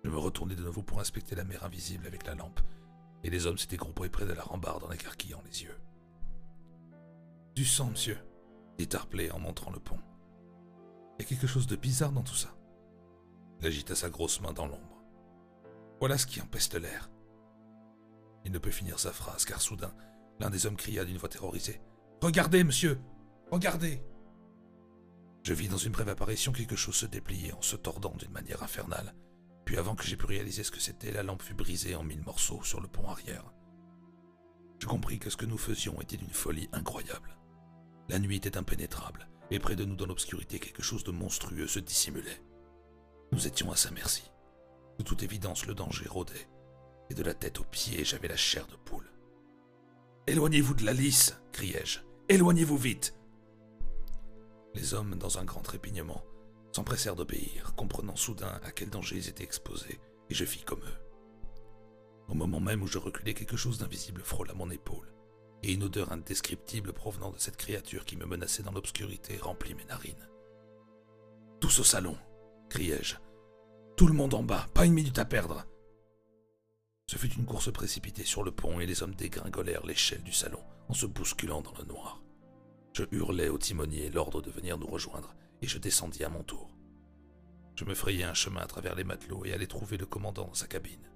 Je 0.04 0.10
me 0.10 0.18
retournai 0.18 0.56
de 0.56 0.64
nouveau 0.64 0.84
pour 0.84 1.00
inspecter 1.00 1.36
la 1.36 1.44
mer 1.44 1.64
invisible 1.64 2.06
avec 2.08 2.26
la 2.28 2.36
lampe, 2.36 2.60
et 3.24 3.30
les 3.30 3.48
hommes 3.48 3.58
s'étaient 3.58 3.76
groupés 3.76 4.10
près 4.10 4.26
de 4.26 4.34
la 4.34 4.44
rambarde 4.44 4.84
en 4.84 4.92
écarquillant 4.92 5.42
les 5.46 5.64
yeux. 5.64 5.80
Du 7.56 7.66
sang, 7.66 7.90
monsieur, 7.90 8.18
dit 8.78 8.88
Tarpley 8.88 9.32
en 9.32 9.40
montrant 9.40 9.72
le 9.72 9.80
pont. 9.80 10.00
Il 11.18 11.24
y 11.24 11.26
a 11.26 11.30
quelque 11.30 11.48
chose 11.48 11.68
de 11.68 11.76
bizarre 11.76 12.12
dans 12.12 12.22
tout 12.22 12.36
ça. 12.36 12.56
Il 13.60 13.68
agita 13.68 13.96
sa 13.96 14.10
grosse 14.10 14.42
main 14.42 14.54
dans 14.54 14.68
l'ombre. 14.68 14.95
Voilà 16.00 16.18
ce 16.18 16.26
qui 16.26 16.42
empeste 16.42 16.76
l'air. 16.76 17.10
Il 18.44 18.52
ne 18.52 18.60
peut 18.60 18.72
finir 18.72 19.00
sa 19.00 19.12
phrase 19.12 19.46
car 19.46 19.62
soudain, 19.62 19.94
l'un 20.40 20.50
des 20.50 20.66
hommes 20.66 20.76
cria 20.76 21.06
d'une 21.06 21.18
voix 21.18 21.30
terrorisée. 21.30 21.82
Regardez, 22.22 22.64
monsieur 22.64 23.00
Regardez 23.52 24.02
Je 25.44 25.54
vis 25.54 25.70
dans 25.70 25.78
une 25.78 25.92
brève 25.92 26.10
apparition 26.10 26.52
quelque 26.52 26.76
chose 26.76 26.96
se 26.96 27.06
déplier 27.06 27.54
en 27.54 27.62
se 27.62 27.76
tordant 27.76 28.16
d'une 28.16 28.32
manière 28.32 28.64
infernale. 28.64 29.16
Puis 29.66 29.78
avant 29.78 29.96
que 29.96 30.04
j'aie 30.04 30.16
pu 30.16 30.26
réaliser 30.26 30.64
ce 30.64 30.72
que 30.72 30.80
c'était, 30.80 31.12
la 31.12 31.24
lampe 31.24 31.42
fut 31.42 31.54
brisée 31.54 31.96
en 31.96 32.04
mille 32.04 32.24
morceaux 32.24 32.64
sur 32.64 32.82
le 32.82 32.88
pont 32.88 33.08
arrière. 33.08 33.52
Je 34.80 34.88
compris 34.88 35.20
que 35.20 35.30
ce 35.30 35.38
que 35.38 35.46
nous 35.46 35.58
faisions 35.58 36.00
était 36.02 36.18
d'une 36.18 36.30
folie 36.30 36.70
incroyable. 36.72 37.38
La 38.10 38.20
nuit 38.20 38.36
était 38.36 38.58
impénétrable, 38.58 39.28
et 39.50 39.60
près 39.60 39.76
de 39.76 39.86
nous 39.86 39.96
dans 39.96 40.06
l'obscurité 40.06 40.60
quelque 40.60 40.84
chose 40.84 41.04
de 41.04 41.12
monstrueux 41.12 41.68
se 41.68 41.80
dissimulait. 41.80 42.44
Nous 43.32 43.48
étions 43.48 43.72
à 43.72 43.76
sa 43.76 43.90
merci. 43.92 44.32
De 44.98 45.04
toute 45.04 45.24
évidence, 45.24 45.66
le 45.66 45.74
danger 45.74 46.08
rôdait, 46.08 46.48
et 47.10 47.14
de 47.14 47.24
la 47.24 47.34
tête 47.34 47.60
aux 47.60 47.66
pieds, 47.66 48.06
j'avais 48.06 48.28
la 48.28 48.38
chair 48.38 48.66
de 48.68 48.76
poule. 48.76 49.10
Éloignez-vous 50.28 50.74
de 50.74 50.86
la 50.86 50.94
lisse, 50.94 51.38
criai-je. 51.52 52.00
Éloignez-vous 52.30 52.78
vite. 52.78 53.16
Les 54.74 54.94
hommes, 54.94 55.16
dans 55.16 55.38
un 55.38 55.46
grand 55.46 55.62
trépignement, 55.62 56.24
s'empressèrent 56.72 57.16
d'obéir, 57.16 57.74
comprenant 57.76 58.16
soudain 58.16 58.60
à 58.64 58.72
quel 58.72 58.90
danger 58.90 59.18
ils 59.18 59.30
étaient 59.30 59.44
exposés, 59.44 60.00
et 60.30 60.34
je 60.34 60.46
fis 60.46 60.64
comme 60.64 60.82
eux. 60.82 61.06
Au 62.28 62.34
moment 62.34 62.60
même 62.60 62.82
où 62.82 62.88
je 62.88 62.98
reculais, 62.98 63.34
quelque 63.34 63.58
chose 63.58 63.78
d'invisible 63.78 64.22
frôla 64.24 64.54
mon 64.54 64.70
épaule 64.72 65.16
et 65.66 65.74
une 65.74 65.84
odeur 65.84 66.12
indescriptible 66.12 66.94
provenant 66.94 67.32
de 67.32 67.40
cette 67.40 67.58
créature 67.58 68.06
qui 68.06 68.18
me 68.18 68.26
menaçait 68.26 68.64
dans 68.64 68.72
l'obscurité 68.72 69.38
remplit 69.38 69.74
mes 69.74 69.86
narines. 69.86 70.30
Tous 71.60 71.80
au 71.80 71.84
salon, 71.84 72.18
criai-je. 72.70 73.16
Tout 73.96 74.08
le 74.08 74.14
monde 74.14 74.34
en 74.34 74.44
bas, 74.44 74.68
pas 74.74 74.86
une 74.86 74.94
minute 74.94 75.20
à 75.20 75.24
perdre. 75.24 75.66
Ce 77.08 77.18
fut 77.18 77.34
une 77.34 77.46
course 77.46 77.72
précipitée 77.72 78.26
sur 78.26 78.44
le 78.44 78.52
pont 78.52 78.82
et 78.82 78.86
les 78.86 79.02
hommes 79.02 79.16
dégringolèrent 79.16 79.86
l'échelle 79.86 80.24
du 80.24 80.34
salon 80.34 80.60
en 80.90 80.94
se 80.94 81.06
bousculant 81.06 81.62
dans 81.62 81.74
le 81.80 81.86
noir. 81.86 82.22
Je 82.92 83.04
hurlai 83.12 83.48
au 83.48 83.58
timonier 83.58 84.10
l'ordre 84.10 84.42
de 84.42 84.52
venir 84.52 84.78
nous 84.78 84.88
rejoindre 84.88 85.34
et 85.62 85.68
je 85.68 85.78
descendis 85.78 86.26
à 86.26 86.30
mon 86.30 86.44
tour. 86.44 86.76
Je 87.76 87.86
me 87.86 87.94
frayai 87.94 88.26
un 88.26 88.34
chemin 88.34 88.60
à 88.60 88.68
travers 88.68 88.96
les 88.96 89.06
matelots 89.06 89.46
et 89.46 89.54
allai 89.54 89.68
trouver 89.68 89.96
le 89.96 90.06
commandant 90.06 90.48
dans 90.48 90.54
sa 90.54 90.68
cabine. 90.68 91.10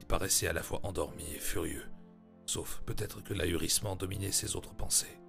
Il 0.00 0.06
paraissait 0.06 0.48
à 0.48 0.54
la 0.54 0.62
fois 0.62 0.80
endormi 0.84 1.24
et 1.34 1.38
furieux, 1.38 1.90
sauf 2.46 2.80
peut-être 2.86 3.22
que 3.22 3.34
l'ahurissement 3.34 3.96
dominait 3.96 4.32
ses 4.32 4.56
autres 4.56 4.74
pensées. 4.74 5.20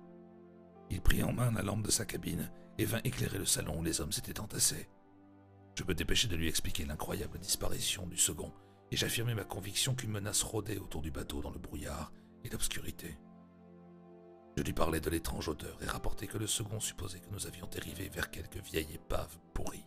Il 0.89 1.01
prit 1.01 1.23
en 1.23 1.33
main 1.33 1.51
la 1.51 1.61
lampe 1.61 1.85
de 1.85 1.91
sa 1.91 2.05
cabine 2.05 2.49
et 2.77 2.85
vint 2.85 3.01
éclairer 3.03 3.37
le 3.37 3.45
salon 3.45 3.79
où 3.79 3.83
les 3.83 3.99
hommes 3.99 4.13
s'étaient 4.13 4.39
entassés. 4.39 4.87
Je 5.79 5.85
me 5.85 5.95
dépêchai 5.95 6.27
de 6.27 6.35
lui 6.35 6.49
expliquer 6.49 6.83
l'incroyable 6.83 7.39
disparition 7.39 8.05
du 8.05 8.17
second, 8.17 8.51
et 8.91 8.97
j'affirmai 8.97 9.33
ma 9.33 9.45
conviction 9.45 9.95
qu'une 9.95 10.11
menace 10.11 10.43
rôdait 10.43 10.77
autour 10.77 11.01
du 11.01 11.09
bateau 11.09 11.41
dans 11.41 11.51
le 11.51 11.57
brouillard 11.57 12.11
et 12.43 12.49
l'obscurité. 12.49 13.17
Je 14.57 14.63
lui 14.63 14.73
parlais 14.73 14.99
de 14.99 15.09
l'étrange 15.09 15.47
odeur 15.47 15.81
et 15.81 15.85
rapportai 15.85 16.27
que 16.27 16.37
le 16.37 16.47
second 16.47 16.81
supposait 16.81 17.21
que 17.21 17.29
nous 17.31 17.47
avions 17.47 17.65
dérivé 17.67 18.09
vers 18.09 18.29
quelque 18.29 18.59
vieille 18.59 18.93
épave 18.93 19.39
pourrie. 19.53 19.85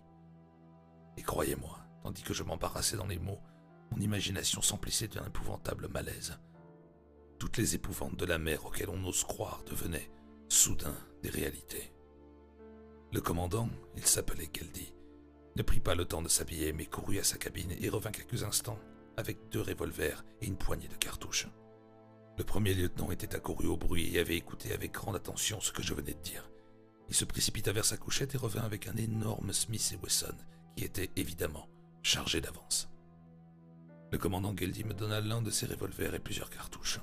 Et 1.19 1.23
croyez-moi, 1.23 1.79
tandis 2.03 2.23
que 2.23 2.33
je 2.33 2.43
m'embarrassais 2.43 2.97
dans 2.97 3.07
les 3.07 3.19
mots, 3.19 3.43
mon 3.91 4.01
imagination 4.01 4.63
s'emplissait 4.63 5.09
d'un 5.09 5.27
épouvantable 5.27 5.89
malaise. 5.89 6.39
Toutes 7.39 7.59
les 7.59 7.75
épouvantes 7.75 8.17
de 8.17 8.25
la 8.25 8.39
mer 8.39 8.65
auxquelles 8.65 8.89
on 8.89 9.05
ose 9.05 9.25
croire 9.25 9.63
devenaient, 9.65 10.11
soudain, 10.49 10.97
des 11.23 11.29
réalités. 11.29 11.93
Le 13.13 13.21
commandant, 13.21 13.69
il 13.95 14.07
s'appelait 14.07 14.49
Geldi, 14.51 14.95
ne 15.57 15.63
prit 15.63 15.81
pas 15.81 15.95
le 15.95 16.05
temps 16.05 16.23
de 16.23 16.29
s'habiller 16.29 16.73
mais 16.73 16.87
courut 16.87 17.19
à 17.19 17.25
sa 17.25 17.37
cabine 17.37 17.75
et 17.81 17.89
revint 17.89 18.11
quelques 18.11 18.43
instants 18.45 18.79
avec 19.17 19.51
deux 19.51 19.61
revolvers 19.61 20.25
et 20.41 20.47
une 20.47 20.57
poignée 20.57 20.89
de 20.89 20.97
cartouches. 20.97 21.49
Le 22.39 22.45
premier 22.45 22.73
lieutenant 22.73 23.11
était 23.11 23.35
accouru 23.35 23.67
au 23.67 23.77
bruit 23.77 24.15
et 24.15 24.21
avait 24.21 24.37
écouté 24.37 24.73
avec 24.73 24.93
grande 24.93 25.17
attention 25.17 25.61
ce 25.61 25.73
que 25.73 25.83
je 25.83 25.93
venais 25.93 26.15
de 26.15 26.23
dire. 26.23 26.51
Il 27.09 27.15
se 27.15 27.27
précipita 27.27 27.73
vers 27.73 27.85
sa 27.85 27.99
couchette 27.99 28.35
et 28.35 28.39
revint 28.39 28.63
avec 28.63 28.87
un 28.87 28.97
énorme 28.97 29.53
Smith 29.53 29.93
et 29.93 30.03
Wesson 30.03 30.35
qui 30.77 30.85
était 30.85 31.11
évidemment 31.17 31.69
chargé 32.03 32.41
d'avance. 32.41 32.89
Le 34.11 34.19
commandant 34.19 34.57
Geldy 34.57 34.85
me 34.85 34.95
donna 34.95 35.21
l'un 35.21 35.43
de 35.43 35.51
ses 35.51 35.67
revolvers 35.67 36.15
et 36.15 36.19
plusieurs 36.19 36.51
cartouches. 36.51 37.01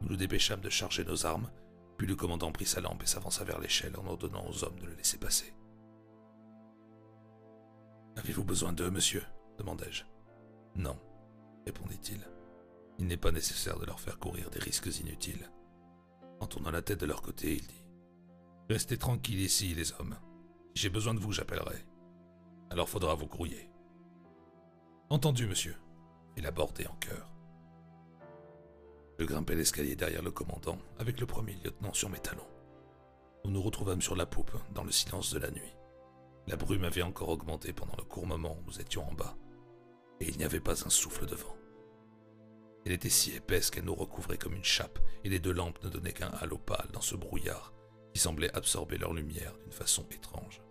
Nous 0.00 0.08
nous 0.10 0.16
dépêchâmes 0.16 0.60
de 0.60 0.70
charger 0.70 1.04
nos 1.04 1.26
armes, 1.26 1.50
puis 1.98 2.06
le 2.06 2.16
commandant 2.16 2.52
prit 2.52 2.66
sa 2.66 2.80
lampe 2.80 3.02
et 3.02 3.06
s'avança 3.06 3.44
vers 3.44 3.60
l'échelle 3.60 3.96
en 3.96 4.06
ordonnant 4.06 4.46
aux 4.48 4.64
hommes 4.64 4.78
de 4.80 4.86
le 4.86 4.94
laisser 4.94 5.18
passer. 5.18 5.54
Avez-vous 8.16 8.44
besoin 8.44 8.72
d'eux, 8.72 8.90
monsieur? 8.90 9.24
demandai-je. 9.58 10.04
Non, 10.76 10.98
répondit-il. 11.64 12.20
Il, 12.98 13.06
n'est 13.06 13.16
pas 13.16 13.32
nécessaire 13.32 13.78
de 13.78 13.86
leur 13.86 14.00
faire 14.00 14.18
courir 14.18 14.50
des 14.50 14.58
risques 14.58 14.98
inutiles. 15.00 15.50
En 16.40 16.46
tournant 16.46 16.70
la 16.70 16.82
tête 16.82 17.00
de 17.00 17.06
leur 17.06 17.22
côté, 17.22 17.54
il 17.54 17.66
dit 17.66 17.84
Restez 18.68 18.98
tranquilles 18.98 19.40
ici, 19.40 19.74
les 19.74 19.92
hommes. 19.94 20.16
Si 20.74 20.82
j'ai 20.82 20.90
besoin 20.90 21.14
de 21.14 21.20
vous, 21.20 21.32
j'appellerai. 21.32 21.84
Alors 22.70 22.88
faudra 22.88 23.14
vous 23.14 23.26
grouiller. 23.26 23.70
Entendu, 25.10 25.46
monsieur. 25.46 25.76
Il 26.36 26.46
abordait 26.46 26.86
en 26.88 26.94
chœur. 26.96 27.30
Je 29.18 29.24
grimpai 29.24 29.54
l'escalier 29.54 29.94
derrière 29.94 30.22
le 30.22 30.32
commandant, 30.32 30.78
avec 30.98 31.20
le 31.20 31.26
premier 31.26 31.54
lieutenant 31.54 31.92
sur 31.92 32.10
mes 32.10 32.18
talons. 32.18 32.48
Nous 33.44 33.52
nous 33.52 33.62
retrouvâmes 33.62 34.02
sur 34.02 34.16
la 34.16 34.26
poupe, 34.26 34.56
dans 34.74 34.82
le 34.82 34.90
silence 34.90 35.32
de 35.32 35.38
la 35.38 35.50
nuit. 35.50 35.76
La 36.46 36.56
brume 36.56 36.84
avait 36.84 37.02
encore 37.02 37.30
augmenté 37.30 37.72
pendant 37.72 37.96
le 37.96 38.04
court 38.04 38.26
moment 38.26 38.56
où 38.58 38.64
nous 38.66 38.80
étions 38.80 39.08
en 39.08 39.12
bas, 39.12 39.36
et 40.20 40.28
il 40.28 40.36
n'y 40.36 40.44
avait 40.44 40.60
pas 40.60 40.84
un 40.86 40.90
souffle 40.90 41.26
de 41.26 41.34
vent. 41.34 41.56
Elle 42.84 42.92
était 42.92 43.08
si 43.08 43.34
épaisse 43.34 43.70
qu'elle 43.70 43.84
nous 43.84 43.94
recouvrait 43.94 44.36
comme 44.36 44.54
une 44.54 44.64
chape, 44.64 44.98
et 45.24 45.30
les 45.30 45.38
deux 45.38 45.52
lampes 45.52 45.82
ne 45.82 45.88
donnaient 45.88 46.12
qu'un 46.12 46.30
halo 46.40 46.58
pâle 46.58 46.90
dans 46.92 47.00
ce 47.00 47.16
brouillard 47.16 47.72
qui 48.12 48.20
semblait 48.20 48.54
absorber 48.54 48.98
leur 48.98 49.12
lumière 49.12 49.56
d'une 49.58 49.72
façon 49.72 50.06
étrange. 50.10 50.62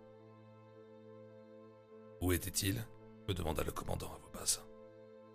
Où 2.20 2.32
était-il? 2.32 2.82
me 3.28 3.34
demanda 3.34 3.62
le 3.62 3.72
commandant 3.72 4.12
à 4.12 4.18
voix 4.18 4.30
basse. 4.34 4.62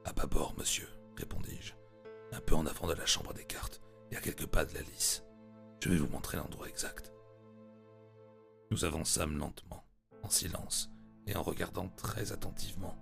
À 0.05 0.13
bâbord, 0.13 0.53
monsieur, 0.58 0.88
répondis-je, 1.17 1.74
un 2.31 2.39
peu 2.39 2.55
en 2.55 2.65
avant 2.65 2.88
de 2.88 2.93
la 2.93 3.05
chambre 3.05 3.34
des 3.34 3.46
cartes 3.46 3.81
et 4.12 4.15
à 4.15 4.22
quelques 4.22 4.46
pas 4.46 4.65
de 4.65 4.74
la 4.74 4.81
lisse. 4.81 5.24
Je 5.81 5.89
vais 5.89 5.98
vous 5.98 6.08
montrer 6.08 6.38
l'endroit 6.38 6.69
exact. 6.69 7.12
Nous 8.72 8.86
avançâmes 8.86 9.38
lentement, 9.38 9.84
en 10.23 10.29
silence 10.29 10.91
et 11.27 11.35
en 11.35 11.43
regardant 11.43 11.89
très 11.89 12.31
attentivement, 12.31 12.95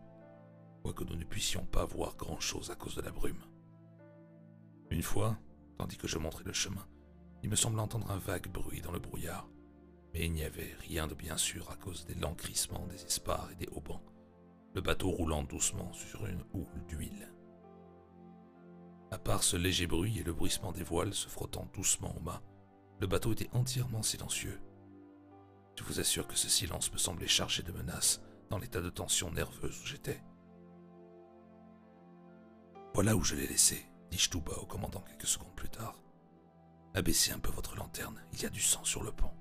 quoique 0.83 1.03
nous 1.03 1.15
ne 1.15 1.24
puissions 1.24 1.65
pas 1.65 1.86
voir 1.86 2.15
grand-chose 2.15 2.71
à 2.71 2.75
cause 2.75 2.95
de 2.95 3.01
la 3.01 3.12
brume. 3.12 3.43
Une 4.89 5.01
fois, 5.01 5.38
tandis 5.77 5.97
que 5.97 6.07
je 6.07 6.17
montrais 6.17 6.43
le 6.45 6.53
chemin, 6.53 6.86
il 7.43 7.50
me 7.50 7.55
semblait 7.55 7.81
entendre 7.81 8.09
un 8.12 8.17
vague 8.17 8.47
bruit 8.51 8.81
dans 8.81 8.91
le 8.91 9.00
brouillard, 9.00 9.50
mais 10.13 10.25
il 10.25 10.31
n'y 10.31 10.43
avait 10.43 10.75
rien 10.79 11.07
de 11.07 11.13
bien 11.13 11.38
sûr 11.38 11.69
à 11.69 11.75
cause 11.75 12.05
des 12.05 12.15
lents 12.15 12.36
des 12.89 13.05
espars 13.05 13.50
et 13.51 13.55
des 13.55 13.69
haubans, 13.71 14.01
le 14.74 14.81
bateau 14.81 15.09
roulant 15.09 15.43
doucement 15.43 15.91
sur 15.93 16.25
une 16.25 16.43
houle 16.53 16.86
d'huile. 16.88 17.31
À 19.12 19.17
part 19.17 19.43
ce 19.43 19.55
léger 19.55 19.88
bruit 19.88 20.19
et 20.19 20.24
le 20.24 20.33
bruissement 20.33 20.71
des 20.71 20.83
voiles 20.83 21.13
se 21.13 21.29
frottant 21.29 21.69
doucement 21.74 22.13
au 22.17 22.19
mât, 22.19 22.41
le 23.00 23.07
bateau 23.07 23.31
était 23.31 23.50
entièrement 23.53 24.03
silencieux. 24.03 24.59
Je 25.77 25.84
vous 25.84 26.00
assure 26.00 26.27
que 26.27 26.36
ce 26.36 26.50
silence 26.50 26.91
me 26.91 26.98
semblait 26.98 27.27
chargé 27.27 27.62
de 27.62 27.72
menaces 27.72 28.22
dans 28.50 28.57
l'état 28.57 28.81
de 28.81 28.89
tension 28.89 29.31
nerveuse 29.31 29.79
où 29.81 29.86
j'étais. 29.86 30.22
Voilà 32.93 33.15
où 33.15 33.24
je 33.24 33.36
l'ai 33.36 33.48
laissé, 33.48 33.86
dis-je 34.10 34.29
tout 34.29 34.41
bas 34.41 34.57
au 34.57 34.65
commandant 34.65 35.01
quelques 35.01 35.27
secondes 35.27 35.55
plus 35.55 35.69
tard. 35.69 36.01
Abaissez 36.96 37.31
un 37.31 37.39
peu 37.39 37.51
votre 37.51 37.75
lanterne, 37.75 38.19
il 38.34 38.41
y 38.41 38.46
a 38.46 38.50
du 38.50 38.60
sang 38.60 38.84
sur 38.84 39.03
le 39.03 39.12
pont. 39.12 39.31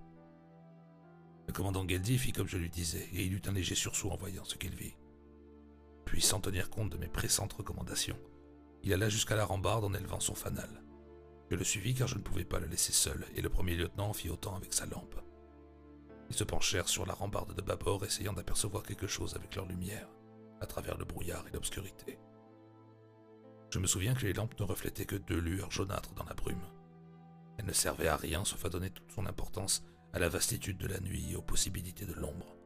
Le 1.47 1.53
commandant 1.55 1.89
Geldy 1.89 2.19
fit 2.19 2.33
comme 2.33 2.49
je 2.49 2.59
lui 2.59 2.69
disais, 2.69 3.09
et 3.13 3.25
il 3.25 3.33
eut 3.33 3.43
un 3.47 3.53
léger 3.53 3.75
sursaut 3.75 4.11
en 4.11 4.17
voyant 4.17 4.45
ce 4.45 4.57
qu'il 4.57 4.75
vit. 4.75 4.97
Puis, 6.05 6.21
sans 6.21 6.41
tenir 6.41 6.69
compte 6.69 6.91
de 6.91 6.99
mes 6.99 7.09
pressantes 7.09 7.55
recommandations, 7.55 8.19
il 8.83 8.93
alla 8.93 9.09
jusqu'à 9.09 9.37
la 9.37 9.47
rambarde 9.47 9.85
en 9.85 9.95
élevant 9.95 10.21
son 10.21 10.35
fanal. 10.35 10.83
Je 11.51 11.57
le 11.57 11.65
suivis 11.65 11.95
car 11.95 12.09
je 12.09 12.17
ne 12.17 12.23
pouvais 12.23 12.45
pas 12.45 12.59
le 12.59 12.67
laisser 12.67 12.93
seul, 12.93 13.25
et 13.35 13.41
le 13.41 13.49
premier 13.49 13.75
lieutenant 13.75 14.13
fit 14.13 14.29
autant 14.29 14.55
avec 14.55 14.75
sa 14.75 14.87
lampe. 14.87 15.15
Ils 16.29 16.37
se 16.37 16.45
penchèrent 16.45 16.89
sur 16.89 17.07
la 17.07 17.15
rambarde 17.15 17.55
de 17.55 17.63
bâbord, 17.63 18.05
essayant 18.05 18.33
d'apercevoir 18.33 18.83
quelque 18.83 19.07
chose 19.07 19.35
avec 19.37 19.55
leur 19.55 19.67
lumière, 19.67 20.09
à 20.61 20.67
travers 20.67 20.99
le 20.99 21.05
brouillard 21.05 21.47
et 21.47 21.53
l'obscurité. 21.53 22.19
Je 23.71 23.79
me 23.79 23.87
souviens 23.87 24.15
que 24.15 24.27
les 24.27 24.33
lampes 24.33 24.59
ne 24.59 24.65
reflétaient 24.65 25.07
que 25.07 25.17
deux 25.17 25.39
lueurs 25.39 25.71
jaunâtres 25.71 26.15
dans 26.15 26.25
la 26.25 26.35
brume. 26.35 26.67
Elles 27.59 27.67
ne 27.67 27.73
servaient 27.73 28.09
à 28.09 28.17
rien 28.17 28.45
sauf 28.45 28.65
à 28.65 28.69
donner 28.69 28.91
toute 28.91 29.13
son 29.13 29.27
importance 29.27 29.85
à 30.13 30.19
la 30.19 30.29
vastitude 30.29 30.79
de 30.79 30.87
la 30.87 31.01
nuit 31.01 31.33
et 31.33 31.37
aux 31.37 31.43
possibilités 31.43 32.07
de 32.07 32.15
l'ombre. 32.15 32.57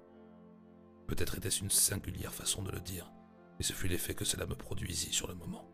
Peut-être 1.07 1.37
était-ce 1.37 1.63
une 1.63 1.71
singulière 1.71 2.33
façon 2.33 2.63
de 2.63 2.71
le 2.71 2.81
dire, 2.81 3.11
mais 3.59 3.65
ce 3.65 3.73
fut 3.73 3.89
l'effet 3.89 4.15
que 4.15 4.25
cela 4.25 4.47
me 4.47 4.55
produisit 4.55 5.13
sur 5.13 5.27
le 5.27 5.35
moment. 5.35 5.69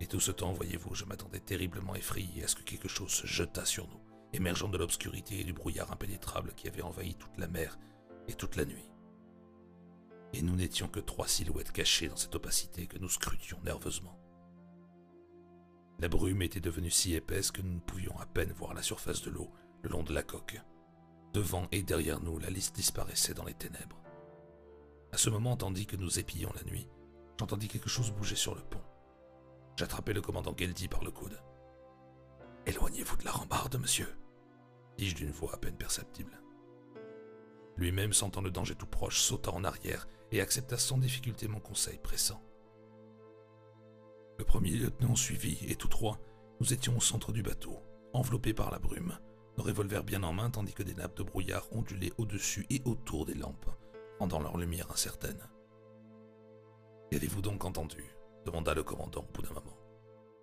Et 0.00 0.06
tout 0.06 0.20
ce 0.20 0.30
temps, 0.30 0.52
voyez-vous, 0.52 0.94
je 0.94 1.04
m'attendais 1.04 1.40
terriblement 1.40 1.94
effrayé 1.94 2.44
à 2.44 2.48
ce 2.48 2.54
que 2.54 2.62
quelque 2.62 2.88
chose 2.88 3.10
se 3.10 3.26
jetât 3.26 3.64
sur 3.64 3.88
nous, 3.88 4.00
émergeant 4.32 4.68
de 4.68 4.78
l'obscurité 4.78 5.40
et 5.40 5.44
du 5.44 5.52
brouillard 5.52 5.92
impénétrable 5.92 6.52
qui 6.56 6.68
avait 6.68 6.82
envahi 6.82 7.14
toute 7.14 7.38
la 7.38 7.48
mer 7.48 7.78
et 8.28 8.34
toute 8.34 8.56
la 8.56 8.64
nuit 8.64 8.90
et 10.32 10.42
nous 10.42 10.56
n'étions 10.56 10.88
que 10.88 11.00
trois 11.00 11.28
silhouettes 11.28 11.72
cachées 11.72 12.08
dans 12.08 12.16
cette 12.16 12.34
opacité 12.34 12.86
que 12.86 12.98
nous 12.98 13.08
scrutions 13.08 13.60
nerveusement. 13.64 14.18
La 16.00 16.08
brume 16.08 16.42
était 16.42 16.60
devenue 16.60 16.90
si 16.90 17.14
épaisse 17.14 17.50
que 17.50 17.62
nous 17.62 17.74
ne 17.74 17.80
pouvions 17.80 18.16
à 18.18 18.26
peine 18.26 18.52
voir 18.52 18.74
la 18.74 18.82
surface 18.82 19.22
de 19.22 19.30
l'eau 19.30 19.50
le 19.82 19.90
long 19.90 20.02
de 20.02 20.12
la 20.12 20.22
coque. 20.22 20.60
Devant 21.32 21.66
et 21.72 21.82
derrière 21.82 22.20
nous, 22.20 22.38
la 22.38 22.50
liste 22.50 22.74
disparaissait 22.74 23.34
dans 23.34 23.44
les 23.44 23.54
ténèbres. 23.54 24.00
À 25.12 25.16
ce 25.16 25.30
moment, 25.30 25.56
tandis 25.56 25.86
que 25.86 25.96
nous 25.96 26.18
épillions 26.18 26.52
la 26.54 26.64
nuit, 26.64 26.88
j'entendis 27.38 27.68
quelque 27.68 27.88
chose 27.88 28.12
bouger 28.12 28.36
sur 28.36 28.54
le 28.54 28.62
pont. 28.62 28.82
J'attrapai 29.76 30.12
le 30.12 30.20
commandant 30.20 30.54
Geldy 30.56 30.88
par 30.88 31.04
le 31.04 31.10
coude. 31.10 31.40
Éloignez-vous 32.68 33.16
de 33.16 33.24
la 33.24 33.30
rambarde, 33.30 33.80
monsieur, 33.80 34.14
dis-je 34.98 35.14
d'une 35.14 35.30
voix 35.30 35.54
à 35.54 35.56
peine 35.56 35.78
perceptible. 35.78 36.38
Lui-même, 37.78 38.12
sentant 38.12 38.42
le 38.42 38.50
danger 38.50 38.74
tout 38.74 38.86
proche, 38.86 39.22
sauta 39.22 39.52
en 39.52 39.64
arrière 39.64 40.06
et 40.32 40.42
accepta 40.42 40.76
sans 40.76 40.98
difficulté 40.98 41.48
mon 41.48 41.60
conseil 41.60 41.96
pressant. 41.96 42.42
Le 44.38 44.44
premier 44.44 44.72
lieutenant 44.72 45.16
suivit, 45.16 45.58
et 45.66 45.76
tous 45.76 45.88
trois, 45.88 46.18
nous 46.60 46.74
étions 46.74 46.94
au 46.94 47.00
centre 47.00 47.32
du 47.32 47.42
bateau, 47.42 47.78
enveloppés 48.12 48.52
par 48.52 48.70
la 48.70 48.78
brume, 48.78 49.18
nos 49.56 49.64
revolvers 49.64 50.04
bien 50.04 50.22
en 50.22 50.34
main, 50.34 50.50
tandis 50.50 50.74
que 50.74 50.82
des 50.82 50.94
nappes 50.94 51.16
de 51.16 51.22
brouillard 51.22 51.72
ondulaient 51.72 52.12
au-dessus 52.18 52.66
et 52.68 52.82
autour 52.84 53.24
des 53.24 53.34
lampes, 53.34 53.70
rendant 54.18 54.40
leur 54.40 54.58
lumière 54.58 54.90
incertaine. 54.90 55.48
Qu'avez-vous 57.10 57.40
donc 57.40 57.64
entendu? 57.64 58.04
demanda 58.44 58.74
le 58.74 58.82
commandant 58.82 59.26
au 59.26 59.32
bout 59.32 59.40
d'un 59.40 59.54
moment. 59.54 59.78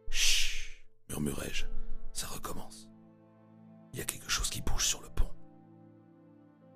Chut 0.10 0.84
murmurai-je, 1.08 1.66
ça 2.16 2.28
recommence. 2.28 2.90
Il 3.92 4.00
y 4.00 4.02
a 4.02 4.06
quelque 4.06 4.30
chose 4.30 4.50
qui 4.50 4.62
bouge 4.62 4.88
sur 4.88 5.02
le 5.02 5.10
pont. 5.10 5.30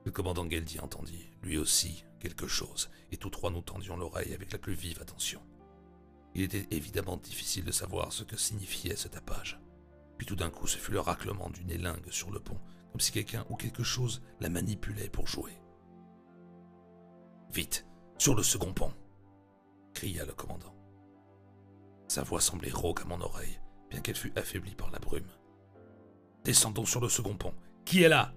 Le 0.04 0.12
commandant 0.12 0.48
Geldy 0.50 0.80
entendit, 0.80 1.32
lui 1.42 1.58
aussi, 1.58 2.04
quelque 2.20 2.48
chose, 2.48 2.90
et 3.12 3.18
tous 3.18 3.30
trois 3.30 3.50
nous 3.50 3.62
tendions 3.62 3.96
l'oreille 3.96 4.34
avec 4.34 4.52
la 4.52 4.60
plus 4.60 4.74
vive 4.74 5.02
attention. 5.02 5.42
Il 6.36 6.44
était 6.44 6.68
évidemment 6.72 7.18
difficile 7.18 7.64
de 7.64 7.72
savoir 7.72 8.12
ce 8.12 8.24
que 8.24 8.38
signifiait 8.38 8.98
ce 8.98 9.08
tapage. 9.08 9.60
Puis 10.18 10.28
tout 10.28 10.36
d'un 10.36 10.50
coup, 10.50 10.68
ce 10.68 10.78
fut 10.78 10.92
le 10.92 11.00
raclement 11.00 11.50
d'une 11.50 11.72
élingue 11.72 12.12
sur 12.12 12.32
le 12.32 12.42
pont, 12.42 12.60
comme 12.92 13.00
si 13.00 13.14
quelqu'un 13.14 13.46
ou 13.50 13.56
quelque 13.56 13.84
chose 13.84 14.22
la 14.42 14.50
manipulait 14.50 15.10
pour 15.10 15.28
jouer. 15.28 15.58
Vite, 17.52 17.88
sur 18.18 18.36
le 18.36 18.44
second 18.44 18.74
pont 18.74 18.94
cria 19.94 20.26
le 20.26 20.34
commandant. 20.34 20.76
Sa 22.08 22.24
voix 22.24 22.42
semblait 22.42 22.72
rauque 22.72 23.02
à 23.02 23.06
mon 23.06 23.22
oreille, 23.22 23.60
bien 23.90 24.02
qu'elle 24.02 24.16
fût 24.16 24.38
affaiblie 24.38 24.76
par 24.76 24.92
la 24.92 25.00
brume. 25.00 25.30
Descendons 26.44 26.86
sur 26.86 27.02
le 27.02 27.10
second 27.10 27.36
pont. 27.36 27.54
Qui 27.86 28.04
est 28.04 28.10
là? 28.10 28.34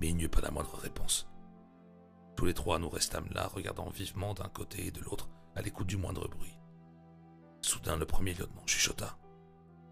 Mais 0.00 0.08
il 0.08 0.16
n'y 0.16 0.24
eut 0.24 0.28
pas 0.28 0.40
la 0.40 0.50
moindre 0.50 0.74
réponse. 0.74 1.28
Tous 2.36 2.44
les 2.44 2.54
trois 2.54 2.78
nous 2.78 2.88
restâmes 2.88 3.28
là, 3.32 3.46
regardant 3.46 3.88
vivement 3.90 4.34
d'un 4.34 4.48
côté 4.48 4.86
et 4.86 4.90
de 4.90 5.00
l'autre, 5.00 5.28
à 5.54 5.62
l'écoute 5.62 5.86
du 5.86 5.96
moindre 5.96 6.28
bruit. 6.28 6.58
Soudain, 7.60 7.96
le 7.96 8.06
premier 8.06 8.34
lieutenant 8.34 8.66
chuchota. 8.66 9.18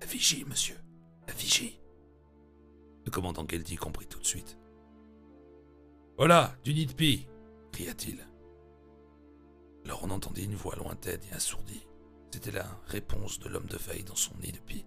La 0.00 0.06
monsieur, 0.46 0.78
la. 1.28 1.80
Le 3.04 3.10
commandant 3.10 3.46
Geldy 3.46 3.76
comprit 3.76 4.06
tout 4.06 4.18
de 4.18 4.26
suite. 4.26 4.58
Voilà, 6.16 6.54
du 6.64 6.74
nid 6.74 6.86
cria-t-il. 7.72 8.26
Alors 9.84 10.00
on 10.04 10.10
entendit 10.10 10.44
une 10.44 10.54
voix 10.54 10.76
lointaine 10.76 11.20
et 11.30 11.34
assourdie. 11.34 11.86
C'était 12.32 12.52
la 12.52 12.66
réponse 12.86 13.40
de 13.40 13.48
l'homme 13.48 13.66
de 13.66 13.76
veille 13.76 14.04
dans 14.04 14.14
son 14.14 14.34
nid 14.36 14.52
de 14.52 14.58
pie. 14.58 14.86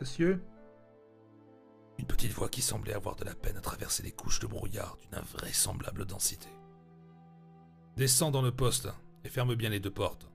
Monsieur? 0.00 0.44
Une 1.98 2.06
petite 2.06 2.32
voix 2.32 2.48
qui 2.48 2.62
semblait 2.62 2.94
avoir 2.94 3.16
de 3.16 3.24
la 3.24 3.34
peine 3.34 3.56
à 3.56 3.60
traverser 3.60 4.02
les 4.02 4.12
couches 4.12 4.40
de 4.40 4.46
brouillard 4.46 4.96
d'une 4.98 5.14
invraisemblable 5.14 6.04
densité. 6.04 6.48
Descends 7.96 8.30
dans 8.30 8.42
le 8.42 8.52
poste 8.52 8.88
et 9.24 9.28
ferme 9.28 9.54
bien 9.54 9.70
les 9.70 9.80
deux 9.80 9.90
portes. 9.90 10.28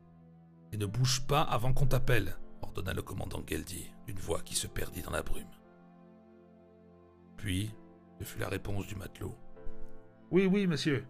Et 0.71 0.77
ne 0.77 0.85
bouge 0.85 1.25
pas 1.27 1.41
avant 1.41 1.73
qu'on 1.73 1.85
t'appelle, 1.85 2.37
ordonna 2.61 2.93
le 2.93 3.01
commandant 3.01 3.43
Geldy, 3.45 3.91
d'une 4.05 4.19
voix 4.19 4.41
qui 4.41 4.55
se 4.55 4.67
perdit 4.67 5.01
dans 5.01 5.11
la 5.11 5.23
brume. 5.23 5.47
Puis, 7.37 7.73
ce 8.19 8.25
fut 8.25 8.39
la 8.39 8.49
réponse 8.49 8.87
du 8.87 8.95
matelot. 8.95 9.35
Oui, 10.31 10.45
oui, 10.45 10.67
monsieur. 10.67 11.05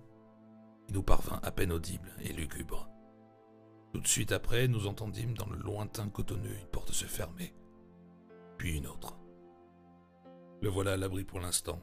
Il 0.89 0.96
nous 0.96 1.04
parvint 1.04 1.39
à 1.44 1.51
peine 1.51 1.72
audible 1.72 2.12
et 2.22 2.34
lugubre. 2.34 2.89
Tout 3.98 4.04
de 4.04 4.08
suite 4.08 4.32
après, 4.32 4.68
nous 4.68 4.86
entendîmes 4.86 5.34
dans 5.34 5.48
le 5.48 5.58
lointain 5.58 6.08
cotonneux 6.08 6.56
une 6.56 6.68
porte 6.68 6.92
se 6.92 7.06
fermer, 7.06 7.51
puis 8.56 8.77
une 8.77 8.86
autre. 8.86 9.18
Le 10.62 10.70
voilà 10.70 10.94
à 10.94 10.98
l'abri 10.98 11.24
pour 11.24 11.39
l'instant, 11.39 11.82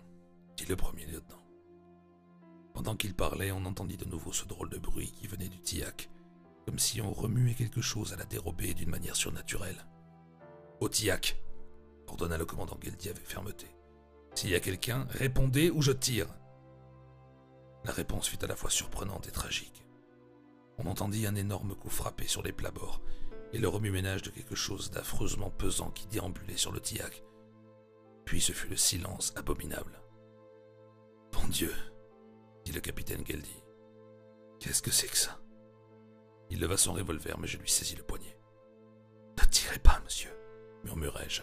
dit 0.57 0.65
le 0.67 0.77
premier 0.77 1.07
lieutenant. 1.07 1.43
Pendant 2.73 2.95
qu'il 2.95 3.15
parlait, 3.15 3.51
on 3.51 3.65
entendit 3.65 3.97
de 3.97 4.05
nouveau 4.05 4.33
ce 4.33 4.45
drôle 4.45 4.71
de 4.71 4.79
bruit 4.79 5.11
qui 5.11 5.27
venait 5.27 5.49
du 5.49 5.59
tillac, 5.59 6.09
comme 6.67 6.79
si 6.79 7.01
on 7.01 7.13
remuait 7.13 7.55
quelque 7.55 7.81
chose 7.81 8.13
à 8.13 8.17
la 8.17 8.27
dérobée 8.27 8.75
d'une 8.75 8.91
manière 8.91 9.17
surnaturelle. 9.17 9.85
Au 10.79 10.89
tillac 10.89 11.43
ordonna 12.07 12.39
le 12.39 12.47
commandant 12.47 12.79
Geldy 12.81 13.09
avec 13.09 13.27
fermeté. 13.27 13.67
S'il 14.37 14.51
y 14.51 14.55
a 14.55 14.61
quelqu'un, 14.61 15.05
répondez 15.11 15.69
ou 15.69 15.83
je 15.83 15.91
tire. 15.91 16.29
La 17.85 17.91
réponse 17.91 18.29
fut 18.29 18.45
à 18.45 18.47
la 18.47 18.55
fois 18.55 18.71
surprenante 18.71 19.27
et 19.27 19.33
tragique. 19.33 19.84
On 20.79 20.87
entendit 20.87 21.27
un 21.27 21.35
énorme 21.35 21.75
coup 21.75 21.91
frapper 21.91 22.27
sur 22.27 22.43
les 22.43 22.53
plabords 22.53 23.01
et 23.53 23.59
le 23.59 23.69
remue-ménage 23.69 24.23
de 24.23 24.31
quelque 24.31 24.57
chose 24.57 24.91
d'affreusement 24.91 25.51
pesant 25.51 25.91
qui 25.91 26.07
déambulait 26.09 26.57
sur 26.57 26.73
le 26.73 26.81
tillac. 26.81 27.23
Puis 28.25 28.41
ce 28.41 28.53
fut 28.53 28.69
le 28.69 28.77
silence 28.77 29.33
abominable. 29.37 30.01
Bon 31.33 31.47
Dieu, 31.49 31.73
dit 32.65 32.73
le 32.73 32.81
capitaine 32.81 33.25
Geldy. 33.25 33.63
Qu'est-ce 34.59 34.83
que 34.83 34.91
c'est 34.91 35.09
que 35.09 35.17
ça? 35.17 35.39
Il 36.51 36.61
leva 36.61 36.77
son 36.77 36.95
revolver, 36.95 37.39
mais 37.39 37.47
je 37.47 37.59
lui 37.59 37.69
saisis 37.69 37.97
le 37.97 38.03
poignet. 38.03 38.39
Ne 39.39 39.45
tirez 39.51 39.79
pas, 39.79 40.01
monsieur, 40.05 40.31
murmurai-je. 40.83 41.43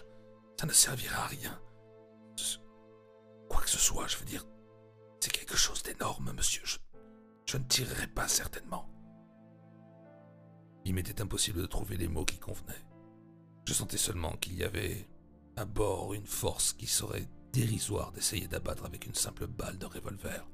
Ça 0.59 0.67
ne 0.67 0.73
servira 0.73 1.23
à 1.23 1.27
rien. 1.27 1.61
Quoi 3.49 3.61
que 3.61 3.69
ce 3.69 3.79
soit, 3.79 4.07
je 4.07 4.17
veux 4.17 4.25
dire, 4.25 4.45
c'est 5.19 5.31
quelque 5.31 5.57
chose 5.57 5.81
d'énorme, 5.83 6.33
monsieur. 6.33 6.63
Je 7.45 7.57
ne 7.57 7.63
tirerai 7.63 8.07
pas 8.07 8.27
certainement. 8.27 8.89
Il 10.85 10.93
m'était 10.93 11.21
impossible 11.21 11.61
de 11.61 11.67
trouver 11.67 11.97
les 11.97 12.07
mots 12.07 12.25
qui 12.25 12.39
convenaient. 12.39 12.85
Je 13.65 13.73
sentais 13.73 13.97
seulement 13.97 14.35
qu'il 14.37 14.55
y 14.55 14.63
avait 14.63 15.07
à 15.55 15.65
bord 15.65 16.13
une 16.13 16.25
force 16.25 16.73
qui 16.73 16.87
serait 16.87 17.27
dérisoire 17.53 18.11
d'essayer 18.11 18.47
d'abattre 18.47 18.85
avec 18.85 19.05
une 19.05 19.15
simple 19.15 19.47
balle 19.47 19.77
de 19.77 19.85
revolver. 19.85 20.47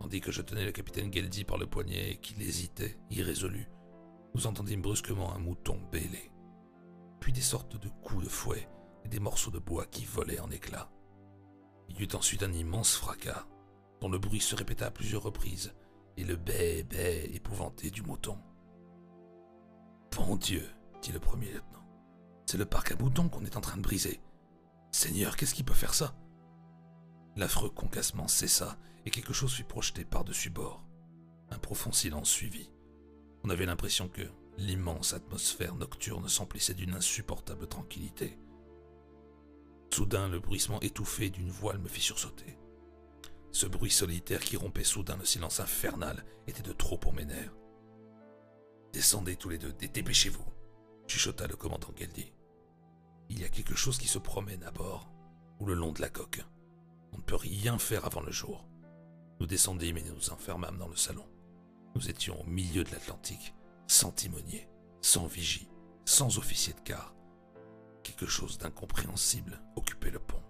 Tandis 0.00 0.20
que 0.20 0.32
je 0.32 0.42
tenais 0.42 0.64
le 0.64 0.72
capitaine 0.72 1.12
Geldy 1.12 1.44
par 1.44 1.58
le 1.58 1.66
poignet 1.66 2.12
et 2.12 2.16
qu'il 2.18 2.42
hésitait, 2.42 2.98
irrésolu, 3.10 3.68
nous 4.34 4.46
entendîmes 4.46 4.82
brusquement 4.82 5.34
un 5.34 5.38
mouton 5.38 5.80
bêler, 5.90 6.30
puis 7.20 7.32
des 7.32 7.40
sortes 7.40 7.80
de 7.80 7.88
coups 8.02 8.24
de 8.24 8.28
fouet 8.28 8.68
et 9.04 9.08
des 9.08 9.20
morceaux 9.20 9.50
de 9.50 9.58
bois 9.58 9.86
qui 9.86 10.04
volaient 10.04 10.40
en 10.40 10.50
éclats. 10.50 10.90
Il 11.88 11.98
y 11.98 12.04
eut 12.04 12.14
ensuite 12.14 12.42
un 12.42 12.52
immense 12.52 12.94
fracas, 12.96 13.46
dont 14.00 14.10
le 14.10 14.18
bruit 14.18 14.40
se 14.40 14.54
répéta 14.54 14.86
à 14.86 14.90
plusieurs 14.90 15.22
reprises, 15.22 15.72
et 16.18 16.24
le 16.24 16.36
bé-bé 16.36 17.30
épouvanté 17.34 17.90
du 17.90 18.02
mouton. 18.02 18.38
Bon 20.16 20.34
Dieu, 20.34 20.66
dit 21.02 21.12
le 21.12 21.20
premier 21.20 21.44
lieutenant, 21.44 21.86
c'est 22.46 22.56
le 22.56 22.64
parc 22.64 22.90
à 22.90 22.96
moutons 22.96 23.28
qu'on 23.28 23.44
est 23.44 23.58
en 23.58 23.60
train 23.60 23.76
de 23.76 23.82
briser. 23.82 24.22
Seigneur, 24.90 25.36
qu'est-ce 25.36 25.54
qui 25.54 25.62
peut 25.62 25.74
faire 25.74 25.92
ça? 25.92 26.16
L'affreux 27.36 27.68
concassement 27.68 28.26
cessa 28.26 28.78
et 29.04 29.10
quelque 29.10 29.34
chose 29.34 29.52
fut 29.52 29.64
projeté 29.64 30.06
par-dessus 30.06 30.48
bord. 30.48 30.82
Un 31.50 31.58
profond 31.58 31.92
silence 31.92 32.30
suivit. 32.30 32.72
On 33.44 33.50
avait 33.50 33.66
l'impression 33.66 34.08
que 34.08 34.22
l'immense 34.56 35.12
atmosphère 35.12 35.74
nocturne 35.74 36.30
s'emplissait 36.30 36.72
d'une 36.72 36.94
insupportable 36.94 37.66
tranquillité. 37.66 38.38
Soudain, 39.92 40.28
le 40.28 40.40
bruissement 40.40 40.80
étouffé 40.80 41.28
d'une 41.28 41.50
voile 41.50 41.78
me 41.78 41.88
fit 41.88 42.00
sursauter. 42.00 42.58
Ce 43.52 43.66
bruit 43.66 43.90
solitaire 43.90 44.40
qui 44.40 44.56
rompait 44.56 44.82
soudain 44.82 45.18
le 45.18 45.26
silence 45.26 45.60
infernal 45.60 46.24
était 46.46 46.62
de 46.62 46.72
trop 46.72 46.96
pour 46.96 47.12
mes 47.12 47.26
nerfs. 47.26 47.52
Descendez 48.96 49.36
tous 49.36 49.50
les 49.50 49.58
deux, 49.58 49.74
dépêchez-vous, 49.74 50.46
chuchota 51.06 51.46
le 51.46 51.54
commandant 51.54 51.92
Geldy. 51.94 52.32
Il 53.28 53.38
y 53.38 53.44
a 53.44 53.50
quelque 53.50 53.74
chose 53.74 53.98
qui 53.98 54.08
se 54.08 54.16
promène 54.16 54.64
à 54.64 54.70
bord, 54.70 55.12
ou 55.60 55.66
le 55.66 55.74
long 55.74 55.92
de 55.92 56.00
la 56.00 56.08
coque. 56.08 56.42
On 57.12 57.18
ne 57.18 57.22
peut 57.22 57.36
rien 57.36 57.76
faire 57.76 58.06
avant 58.06 58.22
le 58.22 58.32
jour. 58.32 58.66
Nous 59.38 59.46
descendîmes 59.46 59.98
et 59.98 60.02
nous 60.02 60.30
enfermâmes 60.30 60.78
dans 60.78 60.88
le 60.88 60.96
salon. 60.96 61.26
Nous 61.94 62.08
étions 62.08 62.40
au 62.40 62.46
milieu 62.46 62.84
de 62.84 62.90
l'Atlantique, 62.90 63.54
sans 63.86 64.12
timonier, 64.12 64.66
sans 65.02 65.26
vigie, 65.26 65.68
sans 66.06 66.38
officier 66.38 66.72
de 66.72 66.80
quart. 66.80 67.14
Quelque 68.02 68.24
chose 68.24 68.56
d'incompréhensible 68.56 69.60
occupait 69.76 70.10
le 70.10 70.20
pont. 70.20 70.42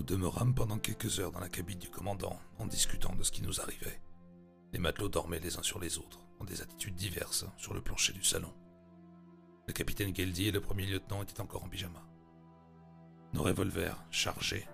Nous 0.00 0.06
demeurâmes 0.06 0.54
pendant 0.54 0.78
quelques 0.78 1.20
heures 1.20 1.30
dans 1.30 1.40
la 1.40 1.50
cabine 1.50 1.78
du 1.78 1.90
commandant 1.90 2.40
en 2.58 2.64
discutant 2.64 3.14
de 3.14 3.22
ce 3.22 3.30
qui 3.30 3.42
nous 3.42 3.60
arrivait. 3.60 4.00
Les 4.72 4.78
matelots 4.78 5.10
dormaient 5.10 5.40
les 5.40 5.58
uns 5.58 5.62
sur 5.62 5.78
les 5.78 5.98
autres, 5.98 6.20
en 6.38 6.44
des 6.44 6.62
attitudes 6.62 6.94
diverses, 6.94 7.44
sur 7.58 7.74
le 7.74 7.82
plancher 7.82 8.14
du 8.14 8.24
salon. 8.24 8.50
Le 9.68 9.74
capitaine 9.74 10.16
Geldy 10.16 10.48
et 10.48 10.52
le 10.52 10.62
premier 10.62 10.86
lieutenant 10.86 11.22
étaient 11.22 11.42
encore 11.42 11.64
en 11.64 11.68
pyjama. 11.68 12.02
Nos 13.34 13.42
revolvers, 13.42 14.02
chargés, 14.10 14.66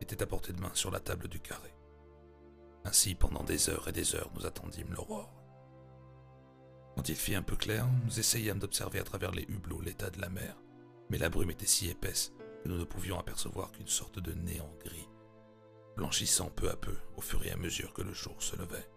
étaient 0.00 0.20
à 0.20 0.26
portée 0.26 0.52
de 0.52 0.60
main 0.60 0.72
sur 0.74 0.90
la 0.90 0.98
table 0.98 1.28
du 1.28 1.38
carré. 1.38 1.72
Ainsi, 2.84 3.14
pendant 3.14 3.44
des 3.44 3.70
heures 3.70 3.86
et 3.86 3.92
des 3.92 4.16
heures, 4.16 4.32
nous 4.34 4.46
attendîmes 4.46 4.94
l'aurore. 4.94 5.32
Quand 6.96 7.08
il 7.08 7.14
fit 7.14 7.36
un 7.36 7.42
peu 7.42 7.54
clair, 7.54 7.86
nous 8.04 8.18
essayâmes 8.18 8.58
d'observer 8.58 8.98
à 8.98 9.04
travers 9.04 9.30
les 9.30 9.44
hublots 9.48 9.80
l'état 9.80 10.10
de 10.10 10.20
la 10.20 10.28
mer, 10.28 10.56
mais 11.08 11.18
la 11.18 11.28
brume 11.28 11.52
était 11.52 11.66
si 11.66 11.88
épaisse 11.88 12.32
nous 12.68 12.78
ne 12.78 12.84
pouvions 12.84 13.18
apercevoir 13.18 13.72
qu'une 13.72 13.88
sorte 13.88 14.18
de 14.18 14.32
néant 14.32 14.72
gris, 14.84 15.08
blanchissant 15.96 16.50
peu 16.50 16.70
à 16.70 16.76
peu 16.76 16.96
au 17.16 17.20
fur 17.20 17.44
et 17.44 17.50
à 17.50 17.56
mesure 17.56 17.92
que 17.92 18.02
le 18.02 18.12
jour 18.12 18.42
se 18.42 18.56
levait. 18.56 18.88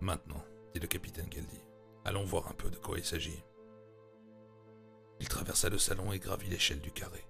Maintenant, 0.00 0.42
dit 0.72 0.80
le 0.80 0.86
capitaine 0.86 1.30
Geldy, 1.30 1.60
allons 2.04 2.24
voir 2.24 2.48
un 2.48 2.54
peu 2.54 2.70
de 2.70 2.78
quoi 2.78 2.98
il 2.98 3.04
s'agit. 3.04 3.42
Il 5.20 5.28
traversa 5.28 5.68
le 5.68 5.78
salon 5.78 6.12
et 6.12 6.18
gravit 6.18 6.48
l'échelle 6.48 6.80
du 6.80 6.90
carré. 6.90 7.26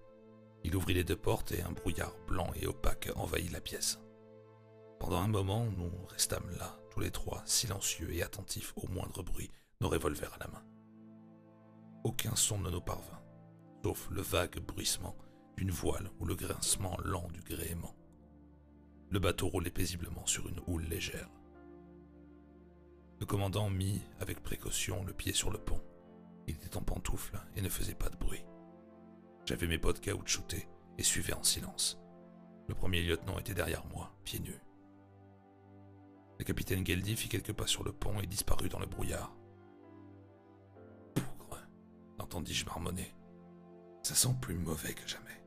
Il 0.63 0.77
ouvrit 0.77 0.95
les 0.95 1.05
deux 1.05 1.17
portes 1.17 1.53
et 1.53 1.63
un 1.63 1.73
brouillard 1.73 2.15
blanc 2.27 2.53
et 2.55 2.67
opaque 2.67 3.11
envahit 3.17 3.51
la 3.51 3.61
pièce. 3.61 3.99
Pendant 5.01 5.23
un 5.23 5.29
moment, 5.29 5.65
nous 5.65 5.91
restâmes 6.09 6.51
là, 6.59 6.79
tous 6.91 7.01
les 7.01 7.11
trois, 7.11 7.43
silencieux 7.47 8.13
et 8.13 8.23
attentifs 8.23 8.75
au 8.77 8.87
moindre 8.89 9.23
bruit, 9.23 9.51
nos 9.81 9.89
revolvers 9.89 10.35
à 10.35 10.39
la 10.39 10.49
main. 10.49 10.63
Aucun 12.05 12.37
son 12.37 12.59
ne 12.59 12.71
nous 12.71 12.81
parvint, 12.81 13.20
sauf 13.83 14.09
le 14.11 14.23
vague 14.23 14.61
bruissement 14.61 15.17
d'une 15.57 15.71
voile 15.71 16.11
ou 16.21 16.27
le 16.27 16.35
grincement 16.35 16.97
lent 17.05 17.29
du 17.33 17.41
gréement. 17.43 17.95
Le 19.11 19.19
bateau 19.19 19.49
roulait 19.49 19.71
paisiblement 19.71 20.27
sur 20.27 20.49
une 20.49 20.61
houle 20.67 20.85
légère. 20.85 21.29
Le 23.19 23.27
commandant 23.27 23.69
mit, 23.69 24.01
avec 24.21 24.43
précaution, 24.43 25.05
le 25.05 25.13
pied 25.13 25.33
sur 25.33 25.51
le 25.51 25.59
pont. 25.59 25.83
Il 26.47 26.55
était 26.55 26.77
en 26.77 26.83
pantoufle 26.83 27.39
et 27.57 27.63
ne 27.63 27.69
faisait 27.69 27.95
pas 27.95 28.09
de 28.09 28.17
bruit. 28.17 28.45
J'avais 29.45 29.67
mes 29.67 29.79
bottes 29.79 30.01
caoutchoutées 30.01 30.69
et 30.97 31.03
suivais 31.03 31.35
en 31.35 31.43
silence. 31.43 31.99
Le 32.69 32.75
premier 32.75 33.03
lieutenant 33.03 33.39
était 33.39 33.55
derrière 33.55 33.85
moi, 33.87 34.13
pieds 34.25 34.41
nus. 34.41 34.63
Le 36.39 36.45
capitaine 36.45 36.87
Geldy 36.87 37.17
fit 37.17 37.29
quelques 37.29 37.53
pas 37.53 37.67
sur 37.67 37.85
le 37.85 37.93
pont 37.93 38.19
et 38.21 38.27
disparut 38.27 38.71
dans 38.71 38.79
le 38.79 38.87
brouillard. 38.87 39.37
Pougre, 41.15 41.59
entendis-je 42.19 42.65
marmonner. 42.65 43.13
Ça 44.03 44.15
sent 44.15 44.35
plus 44.41 44.57
mauvais 44.57 44.95
que 44.95 45.07
jamais. 45.07 45.45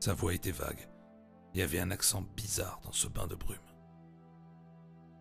Sa 0.00 0.14
voix 0.14 0.34
était 0.34 0.50
vague 0.50 0.88
et 1.54 1.62
avait 1.62 1.80
un 1.80 1.90
accent 1.90 2.22
bizarre 2.36 2.80
dans 2.84 2.92
ce 2.92 3.08
bain 3.08 3.26
de 3.26 3.34
brume. 3.34 3.58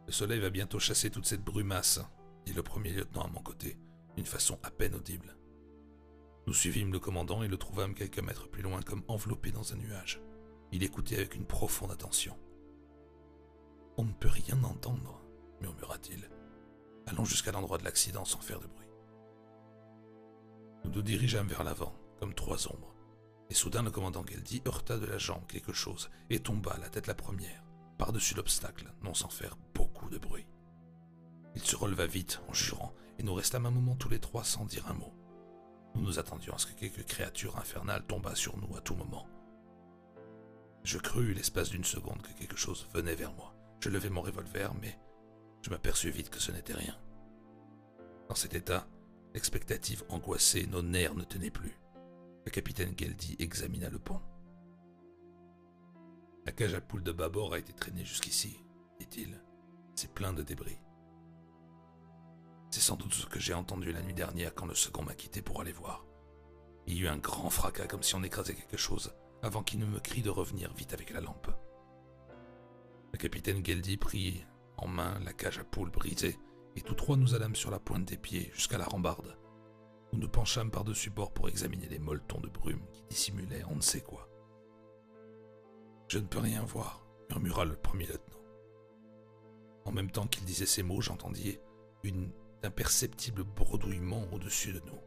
Le 0.06 0.12
soleil 0.12 0.40
va 0.40 0.50
bientôt 0.50 0.80
chasser 0.80 1.10
toute 1.10 1.26
cette 1.26 1.44
brumasse, 1.44 2.00
dit 2.46 2.54
le 2.54 2.64
premier 2.64 2.92
lieutenant 2.92 3.24
à 3.26 3.30
mon 3.30 3.42
côté, 3.42 3.78
d'une 4.16 4.26
façon 4.26 4.58
à 4.64 4.72
peine 4.72 4.96
audible. 4.96 5.38
Nous 6.48 6.54
suivîmes 6.54 6.94
le 6.94 7.00
commandant 7.00 7.44
et 7.44 7.50
le 7.50 7.58
trouvâmes 7.58 7.94
quelques 7.94 8.20
mètres 8.20 8.50
plus 8.50 8.62
loin 8.62 8.82
comme 8.82 9.04
enveloppé 9.10 9.52
dans 9.52 9.74
un 9.74 9.76
nuage. 9.76 10.22
Il 10.72 10.84
écoutait 10.84 11.18
avec 11.18 11.36
une 11.36 11.46
profonde 11.46 11.92
attention. 11.92 12.38
On 13.98 14.06
ne 14.06 14.14
peut 14.14 14.30
rien 14.30 14.64
entendre, 14.64 15.22
murmura-t-il. 15.60 16.30
Allons 17.08 17.26
jusqu'à 17.26 17.52
l'endroit 17.52 17.78
de 17.78 17.84
l'accident 17.84 18.24
sans 18.26 18.40
faire 18.40 18.60
de 18.60 18.68
bruit. 18.68 18.87
Nous 20.88 20.94
nous 20.94 21.02
dirigeâmes 21.02 21.50
vers 21.50 21.66
l'avant, 21.66 21.94
comme 22.18 22.34
trois 22.34 22.66
ombres. 22.70 22.96
Et 23.50 23.54
soudain, 23.54 23.84
le 23.84 23.92
commandant 23.92 24.26
Geldi 24.26 24.62
heurta 24.66 24.98
de 24.98 25.06
la 25.06 25.18
jambe 25.18 25.46
quelque 25.46 25.74
chose 25.74 26.10
et 26.30 26.40
tomba, 26.40 26.78
la 26.80 26.88
tête 26.88 27.08
la 27.08 27.14
première, 27.14 27.62
par-dessus 27.98 28.36
l'obstacle, 28.36 28.94
non 29.04 29.14
sans 29.14 29.28
faire 29.28 29.58
beaucoup 29.74 30.10
de 30.10 30.18
bruit. 30.18 30.48
Il 31.56 31.62
se 31.62 31.76
releva 31.76 32.06
vite 32.06 32.40
en 32.48 32.54
jurant, 32.54 32.94
et 33.20 33.24
nous 33.24 33.34
restâmes 33.34 33.66
un 33.66 33.72
moment 33.72 33.96
tous 33.96 34.08
les 34.08 34.20
trois 34.20 34.46
sans 34.46 34.64
dire 34.64 34.88
un 34.88 34.94
mot. 34.94 35.14
Nous 35.94 36.04
nous 36.04 36.20
attendions 36.20 36.54
à 36.54 36.58
ce 36.58 36.68
que 36.68 36.80
quelque 36.80 37.02
créature 37.02 37.58
infernale 37.58 38.06
tombât 38.08 38.36
sur 38.36 38.56
nous 38.58 38.78
à 38.78 38.82
tout 38.82 38.96
moment. 38.96 39.28
Je 40.86 41.00
crus 41.00 41.36
l'espace 41.36 41.70
d'une 41.70 41.84
seconde 41.84 42.22
que 42.22 42.32
quelque 42.40 42.56
chose 42.56 42.88
venait 42.94 43.16
vers 43.16 43.34
moi. 43.34 43.54
Je 43.82 43.90
levai 43.90 44.10
mon 44.10 44.22
revolver, 44.22 44.74
mais 44.82 44.98
je 45.64 45.70
m'aperçus 45.70 46.12
vite 46.12 46.30
que 46.30 46.40
ce 46.40 46.54
n'était 46.54 46.74
rien. 46.74 46.98
Dans 48.30 48.36
cet 48.36 48.54
état, 48.54 48.88
l'expectative 49.38 50.04
angoissée, 50.10 50.66
nos 50.66 50.82
nerfs 50.82 51.14
ne 51.14 51.24
tenaient 51.24 51.52
plus. 51.52 51.78
Le 52.44 52.50
capitaine 52.50 52.96
Geldi 52.98 53.36
examina 53.38 53.88
le 53.88 54.00
pont. 54.00 54.20
La 56.48 56.52
cage 56.52 56.74
à 56.74 56.82
poules 56.82 57.04
de 57.04 57.12
bâbord 57.12 57.54
a 57.54 57.60
été 57.60 57.72
traînée 57.72 58.04
jusqu'ici, 58.04 58.60
dit-il. 59.00 59.40
C'est 59.94 60.12
plein 60.12 60.34
de 60.34 60.42
débris. 60.42 60.80
C'est 62.72 62.80
sans 62.80 62.96
doute 62.96 63.14
ce 63.14 63.28
que 63.28 63.40
j'ai 63.40 63.54
entendu 63.54 63.92
la 63.92 64.02
nuit 64.02 64.16
dernière 64.16 64.56
quand 64.56 64.66
le 64.66 64.74
second 64.74 65.04
m'a 65.04 65.14
quitté 65.14 65.44
pour 65.44 65.62
aller 65.62 65.72
voir. 65.72 66.04
Il 66.88 66.96
y 66.96 67.02
eut 67.02 67.08
un 67.08 67.20
grand 67.20 67.52
fracas 67.52 67.86
comme 67.86 68.02
si 68.02 68.16
on 68.16 68.24
écrasait 68.24 68.56
quelque 68.56 68.76
chose, 68.76 69.14
avant 69.44 69.62
qu'il 69.62 69.78
ne 69.78 69.86
me 69.86 70.00
crie 70.00 70.24
de 70.24 70.32
revenir 70.32 70.74
vite 70.74 70.94
avec 70.94 71.12
la 71.12 71.22
lampe. 71.22 71.52
Le 73.14 73.20
capitaine 73.20 73.64
Geldi 73.64 73.98
prit 73.98 74.44
en 74.78 74.88
main 74.88 75.20
la 75.20 75.34
cage 75.34 75.60
à 75.60 75.64
poules 75.64 75.92
brisée, 75.92 76.40
et 76.78 76.82
tous 76.82 76.94
trois 76.94 77.18
nous 77.18 77.34
allâmes 77.34 77.56
sur 77.56 77.72
la 77.72 77.80
pointe 77.80 78.06
des 78.06 78.18
pieds 78.18 78.52
jusqu'à 78.54 78.78
la 78.78 78.86
rambarde. 78.86 79.36
Nous 80.14 80.20
nous 80.20 80.30
penchâmes 80.30 80.70
par-dessus 80.70 81.10
bord 81.10 81.34
pour 81.34 81.50
examiner 81.50 81.88
les 81.88 81.98
molletons 81.98 82.40
de 82.40 82.50
brume 82.50 82.86
qui 82.94 83.04
dissimulaient 83.10 83.64
on 83.72 83.76
ne 83.76 83.82
sait 83.82 84.02
quoi. 84.02 84.30
Je 86.08 86.20
ne 86.20 86.28
peux 86.28 86.38
rien 86.38 86.64
voir, 86.64 87.04
murmura 87.30 87.66
le 87.66 87.76
premier 87.76 88.06
lieutenant. 88.06 88.44
En 89.86 89.92
même 89.92 90.12
temps 90.12 90.28
qu'il 90.28 90.46
disait 90.46 90.68
ces 90.68 90.84
mots, 90.84 91.02
j'entendis 91.02 91.58
une 92.04 92.32
imperceptible 92.62 93.44
bredouillement 93.44 94.28
au-dessus 94.32 94.72
de 94.72 94.82
nous, 94.82 95.02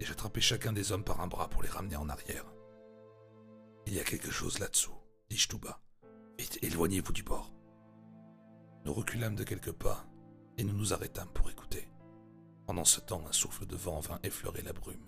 et 0.00 0.04
j'attrapai 0.04 0.40
chacun 0.40 0.72
des 0.72 0.90
hommes 0.90 1.04
par 1.04 1.20
un 1.20 1.28
bras 1.28 1.48
pour 1.48 1.62
les 1.62 1.68
ramener 1.68 1.96
en 1.96 2.08
arrière. 2.08 2.52
Il 3.86 3.94
y 3.94 4.00
a 4.00 4.04
quelque 4.04 4.32
chose 4.32 4.58
là-dessous, 4.58 4.94
dis-je 5.28 5.48
tout 5.48 5.58
bas. 5.58 5.80
Éloignez-vous 6.62 7.12
du 7.12 7.22
bord. 7.22 7.52
Nous 8.84 8.92
reculâmes 8.92 9.36
de 9.36 9.44
quelques 9.44 9.72
pas 9.72 10.09
et 10.60 10.64
nous 10.64 10.76
nous 10.76 10.92
arrêtâmes 10.92 11.30
pour 11.32 11.48
écouter. 11.48 11.88
Pendant 12.66 12.84
ce 12.84 13.00
temps, 13.00 13.24
un 13.26 13.32
souffle 13.32 13.64
de 13.64 13.76
vent 13.76 14.00
vint 14.00 14.20
effleurer 14.22 14.60
la 14.60 14.74
brume. 14.74 15.06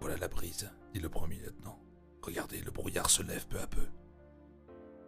Voilà 0.00 0.16
la 0.16 0.28
brise, 0.28 0.70
dit 0.94 1.00
le 1.00 1.08
premier 1.08 1.34
lieutenant. 1.34 1.80
Regardez, 2.22 2.60
le 2.60 2.70
brouillard 2.70 3.10
se 3.10 3.24
lève 3.24 3.48
peu 3.48 3.58
à 3.58 3.66
peu. 3.66 3.88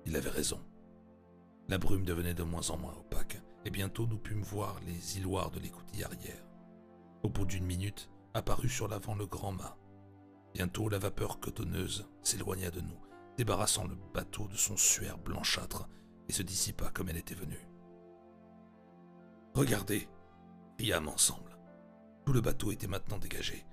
Il 0.06 0.16
avait 0.16 0.28
raison. 0.28 0.60
La 1.68 1.78
brume 1.78 2.04
devenait 2.04 2.34
de 2.34 2.42
moins 2.42 2.68
en 2.70 2.78
moins 2.78 2.94
opaque, 2.94 3.40
et 3.64 3.70
bientôt 3.70 4.08
nous 4.08 4.18
pûmes 4.18 4.42
voir 4.42 4.80
les 4.86 5.18
îloirs 5.18 5.52
de 5.52 5.60
l'écoutille 5.60 6.02
arrière. 6.02 6.44
Au 7.22 7.28
bout 7.28 7.44
d'une 7.44 7.64
minute, 7.64 8.10
apparut 8.34 8.68
sur 8.68 8.88
l'avant 8.88 9.14
le 9.14 9.26
grand 9.26 9.52
mât. 9.52 9.78
Bientôt, 10.52 10.88
la 10.88 10.98
vapeur 10.98 11.38
cotonneuse 11.38 12.08
s'éloigna 12.22 12.72
de 12.72 12.80
nous, 12.80 13.00
débarrassant 13.36 13.86
le 13.86 13.96
bateau 14.12 14.48
de 14.48 14.56
son 14.56 14.76
suaire 14.76 15.18
blanchâtre 15.18 15.88
et 16.28 16.32
se 16.32 16.42
dissipa 16.42 16.90
comme 16.90 17.08
elle 17.08 17.18
était 17.18 17.36
venue. 17.36 17.67
Regardez, 19.58 20.08
criâmes 20.76 21.08
ensemble. 21.08 21.58
Tout 22.24 22.32
le 22.32 22.40
bateau 22.40 22.70
était 22.70 22.86
maintenant 22.86 23.18
dégagé, 23.18 23.66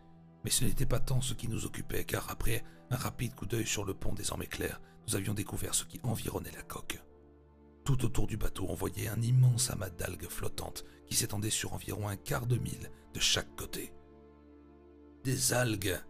mais 0.43 0.50
ce 0.50 0.65
n'était 0.65 0.88
pas 0.88 1.00
tant 1.00 1.21
ce 1.21 1.36
qui 1.36 1.48
nous 1.48 1.67
occupait, 1.67 2.06
car 2.06 2.28
après 2.32 2.63
un 2.89 2.95
rapide 2.95 3.36
coup 3.36 3.45
d'œil 3.45 3.67
sur 3.67 3.86
le 3.86 3.93
pont 3.93 4.12
désormais 4.12 4.48
clair, 4.48 4.82
nous 5.08 5.15
avions 5.15 5.36
découvert 5.36 5.76
ce 5.76 5.84
qui 5.84 6.00
environnait 6.02 6.54
la 6.54 6.63
coque. 6.63 7.00
Tout 7.84 8.04
autour 8.04 8.26
du 8.26 8.36
bateau, 8.36 8.65
on 8.67 8.74
voyait 8.74 9.10
un 9.10 9.21
immense 9.21 9.69
amas 9.69 9.91
d'algues 9.91 10.28
flottantes 10.28 10.86
qui 11.06 11.13
s'étendait 11.13 11.52
sur 11.52 11.74
environ 11.74 12.08
un 12.08 12.15
quart 12.15 12.48
de 12.48 12.58
mille 12.58 12.89
de 13.13 13.19
chaque 13.19 13.56
côté. 13.56 13.93
Des 15.24 15.54
algues 15.54 16.02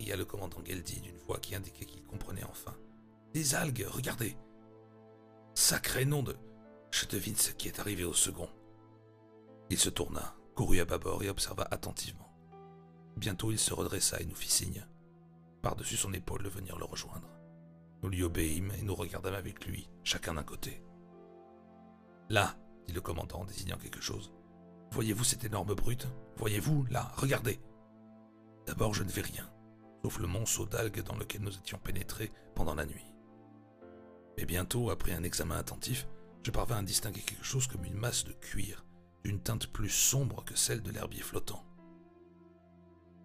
cria 0.00 0.16
le 0.16 0.24
commandant 0.24 0.64
Geldi 0.64 1.02
d'une 1.02 1.18
voix 1.18 1.38
qui 1.38 1.54
indiquait 1.54 1.84
qu'il 1.84 2.02
comprenait 2.02 2.42
enfin. 2.50 2.74
Des 3.32 3.54
algues, 3.54 3.86
regardez 3.88 4.36
Sacré 5.54 6.04
nom 6.04 6.24
de. 6.24 6.36
Je 6.90 7.06
devine 7.06 7.36
ce 7.36 7.52
qui 7.52 7.68
est 7.68 7.78
arrivé 7.78 8.02
au 8.02 8.12
second. 8.12 8.48
Il 9.70 9.78
se 9.78 9.88
tourna, 9.88 10.34
courut 10.54 10.80
à 10.80 10.84
bâbord 10.84 11.22
et 11.22 11.30
observa 11.30 11.66
attentivement. 11.70 12.28
Bientôt 13.16 13.52
il 13.52 13.58
se 13.58 13.72
redressa 13.72 14.20
et 14.20 14.26
nous 14.26 14.34
fit 14.34 14.50
signe, 14.50 14.84
par-dessus 15.62 15.96
son 15.96 16.12
épaule, 16.12 16.42
de 16.42 16.48
venir 16.48 16.76
le 16.76 16.84
rejoindre. 16.84 17.28
Nous 18.02 18.08
lui 18.08 18.22
obéîmes 18.22 18.72
et 18.78 18.82
nous 18.82 18.94
regardâmes 18.94 19.34
avec 19.34 19.66
lui, 19.66 19.88
chacun 20.02 20.34
d'un 20.34 20.42
côté. 20.42 20.82
Là, 22.30 22.56
dit 22.86 22.92
le 22.92 23.00
commandant 23.00 23.40
en 23.40 23.44
désignant 23.44 23.76
quelque 23.76 24.00
chose. 24.00 24.32
Voyez-vous 24.90 25.24
cette 25.24 25.44
énorme 25.44 25.74
brute? 25.74 26.08
Voyez-vous, 26.36 26.86
là, 26.90 27.12
regardez 27.16 27.60
D'abord, 28.66 28.94
je 28.94 29.04
ne 29.04 29.10
vis 29.10 29.20
rien, 29.20 29.48
sauf 30.02 30.18
le 30.18 30.26
monceau 30.26 30.66
d'algues 30.66 31.02
dans 31.02 31.16
lequel 31.16 31.42
nous 31.42 31.56
étions 31.56 31.78
pénétrés 31.78 32.32
pendant 32.54 32.74
la 32.74 32.86
nuit. 32.86 33.14
Mais 34.36 34.46
bientôt, 34.46 34.90
après 34.90 35.12
un 35.12 35.22
examen 35.22 35.56
attentif, 35.56 36.08
je 36.42 36.50
parvins 36.50 36.78
à 36.78 36.82
distinguer 36.82 37.20
quelque 37.20 37.44
chose 37.44 37.66
comme 37.66 37.84
une 37.84 37.98
masse 37.98 38.24
de 38.24 38.32
cuir, 38.32 38.84
d'une 39.24 39.40
teinte 39.40 39.66
plus 39.66 39.90
sombre 39.90 40.44
que 40.44 40.56
celle 40.56 40.82
de 40.82 40.90
l'herbier 40.90 41.22
flottant. 41.22 41.64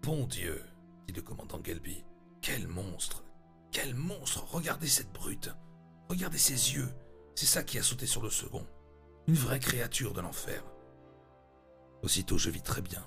Bon 0.01 0.27
Dieu, 0.27 0.61
dit 1.07 1.13
le 1.13 1.21
commandant 1.21 1.61
Gelby, 1.63 2.03
quel 2.41 2.67
monstre 2.67 3.23
Quel 3.71 3.95
monstre 3.95 4.45
Regardez 4.51 4.87
cette 4.87 5.11
brute 5.11 5.49
Regardez 6.09 6.37
ses 6.37 6.75
yeux 6.75 6.89
C'est 7.33 7.47
ça 7.47 7.63
qui 7.63 7.79
a 7.79 7.83
sauté 7.83 8.05
sur 8.05 8.21
le 8.21 8.29
second. 8.29 8.65
Une 9.27 9.35
vraie 9.35 9.59
créature 9.59 10.13
de 10.13 10.21
l'enfer. 10.21 10.63
Aussitôt 12.03 12.37
je 12.37 12.51
vis 12.51 12.61
très 12.61 12.81
bien. 12.81 13.03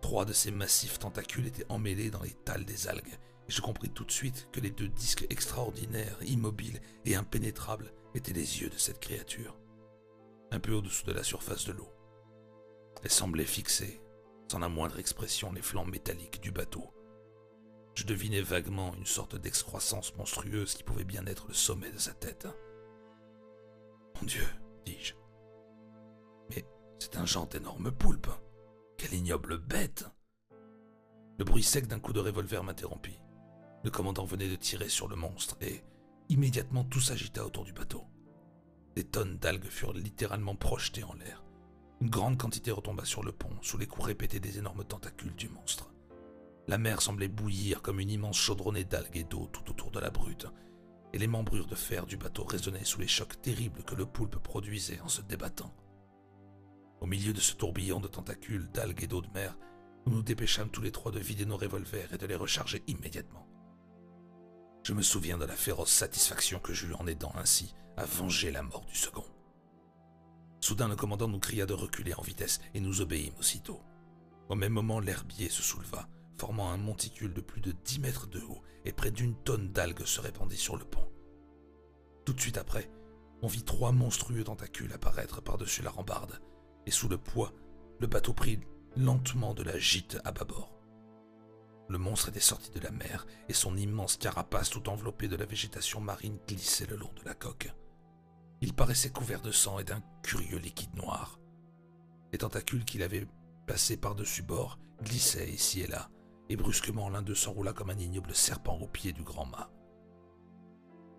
Trois 0.00 0.24
de 0.24 0.32
ces 0.32 0.50
massifs 0.50 0.98
tentacules 0.98 1.46
étaient 1.46 1.66
emmêlés 1.68 2.10
dans 2.10 2.22
les 2.22 2.32
tales 2.32 2.64
des 2.64 2.88
algues, 2.88 3.18
et 3.48 3.52
je 3.52 3.60
compris 3.60 3.90
tout 3.90 4.04
de 4.04 4.10
suite 4.10 4.48
que 4.52 4.60
les 4.60 4.70
deux 4.70 4.88
disques 4.88 5.26
extraordinaires, 5.28 6.16
immobiles 6.24 6.80
et 7.04 7.16
impénétrables 7.16 7.92
étaient 8.14 8.32
les 8.32 8.62
yeux 8.62 8.70
de 8.70 8.78
cette 8.78 9.00
créature, 9.00 9.57
un 10.50 10.60
peu 10.60 10.72
au-dessous 10.72 11.06
de 11.06 11.12
la 11.12 11.22
surface 11.22 11.64
de 11.66 11.72
l'eau. 11.72 11.92
Elle 13.02 13.10
semblait 13.10 13.44
fixer, 13.44 14.00
sans 14.50 14.58
la 14.58 14.68
moindre 14.68 14.98
expression, 14.98 15.52
les 15.52 15.62
flancs 15.62 15.84
métalliques 15.84 16.40
du 16.40 16.50
bateau. 16.50 16.92
Je 17.94 18.04
devinais 18.04 18.42
vaguement 18.42 18.94
une 18.94 19.06
sorte 19.06 19.36
d'excroissance 19.36 20.14
monstrueuse 20.16 20.74
qui 20.74 20.84
pouvait 20.84 21.04
bien 21.04 21.26
être 21.26 21.48
le 21.48 21.54
sommet 21.54 21.90
de 21.90 21.98
sa 21.98 22.14
tête. 22.14 22.46
Mon 24.20 24.26
Dieu, 24.26 24.46
dis-je. 24.84 25.14
Mais 26.50 26.64
c'est 26.98 27.16
un 27.16 27.26
genre 27.26 27.48
d'énorme 27.48 27.90
poulpe. 27.90 28.28
Quelle 28.96 29.14
ignoble 29.14 29.58
bête 29.58 30.06
Le 31.38 31.44
bruit 31.44 31.62
sec 31.62 31.86
d'un 31.86 32.00
coup 32.00 32.12
de 32.12 32.20
revolver 32.20 32.64
m'interrompit. 32.64 33.20
Le 33.84 33.90
commandant 33.90 34.24
venait 34.24 34.48
de 34.48 34.56
tirer 34.56 34.88
sur 34.88 35.08
le 35.08 35.16
monstre 35.16 35.56
et 35.60 35.82
immédiatement 36.28 36.84
tout 36.84 37.00
s'agita 37.00 37.44
autour 37.44 37.64
du 37.64 37.72
bateau. 37.72 38.04
Des 38.98 39.04
tonnes 39.04 39.38
d'algues 39.38 39.68
furent 39.68 39.92
littéralement 39.92 40.56
projetées 40.56 41.04
en 41.04 41.14
l'air. 41.14 41.44
Une 42.00 42.10
grande 42.10 42.36
quantité 42.36 42.72
retomba 42.72 43.04
sur 43.04 43.22
le 43.22 43.30
pont 43.30 43.56
sous 43.62 43.78
les 43.78 43.86
coups 43.86 44.08
répétés 44.08 44.40
des 44.40 44.58
énormes 44.58 44.82
tentacules 44.82 45.36
du 45.36 45.48
monstre. 45.48 45.92
La 46.66 46.78
mer 46.78 47.00
semblait 47.00 47.28
bouillir 47.28 47.80
comme 47.80 48.00
une 48.00 48.10
immense 48.10 48.38
chaudronnée 48.38 48.82
d'algues 48.82 49.16
et 49.16 49.22
d'eau 49.22 49.48
tout 49.52 49.70
autour 49.70 49.92
de 49.92 50.00
la 50.00 50.10
brute, 50.10 50.48
et 51.12 51.18
les 51.18 51.28
membrures 51.28 51.68
de 51.68 51.76
fer 51.76 52.06
du 52.06 52.16
bateau 52.16 52.42
résonnaient 52.42 52.82
sous 52.82 52.98
les 52.98 53.06
chocs 53.06 53.40
terribles 53.40 53.84
que 53.84 53.94
le 53.94 54.04
poulpe 54.04 54.42
produisait 54.42 54.98
en 54.98 55.08
se 55.08 55.22
débattant. 55.22 55.72
Au 57.00 57.06
milieu 57.06 57.32
de 57.32 57.40
ce 57.40 57.54
tourbillon 57.54 58.00
de 58.00 58.08
tentacules, 58.08 58.68
d'algues 58.72 59.04
et 59.04 59.06
d'eau 59.06 59.20
de 59.20 59.30
mer, 59.32 59.56
nous 60.06 60.14
nous 60.14 60.22
dépêchâmes 60.24 60.70
tous 60.70 60.82
les 60.82 60.90
trois 60.90 61.12
de 61.12 61.20
vider 61.20 61.46
nos 61.46 61.56
revolvers 61.56 62.12
et 62.12 62.18
de 62.18 62.26
les 62.26 62.34
recharger 62.34 62.82
immédiatement. 62.88 63.46
Je 64.82 64.92
me 64.92 65.02
souviens 65.02 65.38
de 65.38 65.44
la 65.44 65.56
féroce 65.56 65.90
satisfaction 65.90 66.60
que 66.60 66.72
j'eus 66.72 66.94
en 66.94 67.06
aidant 67.06 67.32
ainsi 67.34 67.74
à 67.96 68.04
venger 68.04 68.50
la 68.50 68.62
mort 68.62 68.84
du 68.86 68.94
second. 68.94 69.24
Soudain, 70.60 70.88
le 70.88 70.96
commandant 70.96 71.28
nous 71.28 71.38
cria 71.38 71.66
de 71.66 71.74
reculer 71.74 72.14
en 72.14 72.22
vitesse 72.22 72.60
et 72.74 72.80
nous 72.80 73.00
obéîmes 73.00 73.34
aussitôt. 73.38 73.80
Au 74.48 74.54
même 74.54 74.72
moment, 74.72 75.00
l'herbier 75.00 75.48
se 75.48 75.62
souleva, 75.62 76.08
formant 76.36 76.70
un 76.70 76.76
monticule 76.76 77.34
de 77.34 77.40
plus 77.40 77.60
de 77.60 77.72
dix 77.84 78.00
mètres 78.00 78.26
de 78.26 78.40
haut, 78.40 78.62
et 78.84 78.92
près 78.92 79.10
d'une 79.10 79.34
tonne 79.34 79.70
d'algues 79.72 80.04
se 80.04 80.20
répandit 80.20 80.56
sur 80.56 80.76
le 80.76 80.84
pont. 80.84 81.10
Tout 82.24 82.32
de 82.32 82.40
suite 82.40 82.58
après, 82.58 82.90
on 83.42 83.46
vit 83.46 83.64
trois 83.64 83.92
monstrueux 83.92 84.44
tentacules 84.44 84.92
apparaître 84.92 85.42
par-dessus 85.42 85.82
la 85.82 85.90
rambarde, 85.90 86.40
et 86.86 86.90
sous 86.90 87.08
le 87.08 87.18
poids, 87.18 87.52
le 88.00 88.06
bateau 88.06 88.32
prit 88.32 88.60
lentement 88.96 89.54
de 89.54 89.62
la 89.62 89.78
gîte 89.78 90.18
à 90.24 90.32
bâbord. 90.32 90.77
Le 91.88 91.98
monstre 91.98 92.28
était 92.28 92.40
sorti 92.40 92.70
de 92.70 92.80
la 92.80 92.90
mer, 92.90 93.26
et 93.48 93.54
son 93.54 93.76
immense 93.76 94.16
carapace 94.16 94.68
tout 94.68 94.88
enveloppée 94.88 95.28
de 95.28 95.36
la 95.36 95.46
végétation 95.46 96.00
marine 96.00 96.38
glissait 96.46 96.86
le 96.86 96.96
long 96.96 97.10
de 97.14 97.24
la 97.24 97.34
coque. 97.34 97.72
Il 98.60 98.74
paraissait 98.74 99.10
couvert 99.10 99.40
de 99.40 99.52
sang 99.52 99.78
et 99.78 99.84
d'un 99.84 100.02
curieux 100.22 100.58
liquide 100.58 100.94
noir. 100.94 101.38
Les 102.32 102.38
tentacules 102.38 102.84
qu'il 102.84 103.02
avait 103.02 103.26
passés 103.66 103.96
par-dessus 103.96 104.42
bord 104.42 104.78
glissaient 105.02 105.48
ici 105.48 105.80
et 105.80 105.86
là, 105.86 106.10
et 106.48 106.56
brusquement 106.56 107.08
l'un 107.08 107.22
d'eux 107.22 107.34
s'enroula 107.34 107.72
comme 107.72 107.90
un 107.90 107.98
ignoble 107.98 108.34
serpent 108.34 108.78
au 108.78 108.88
pied 108.88 109.12
du 109.12 109.22
grand 109.22 109.46
mât. 109.46 109.70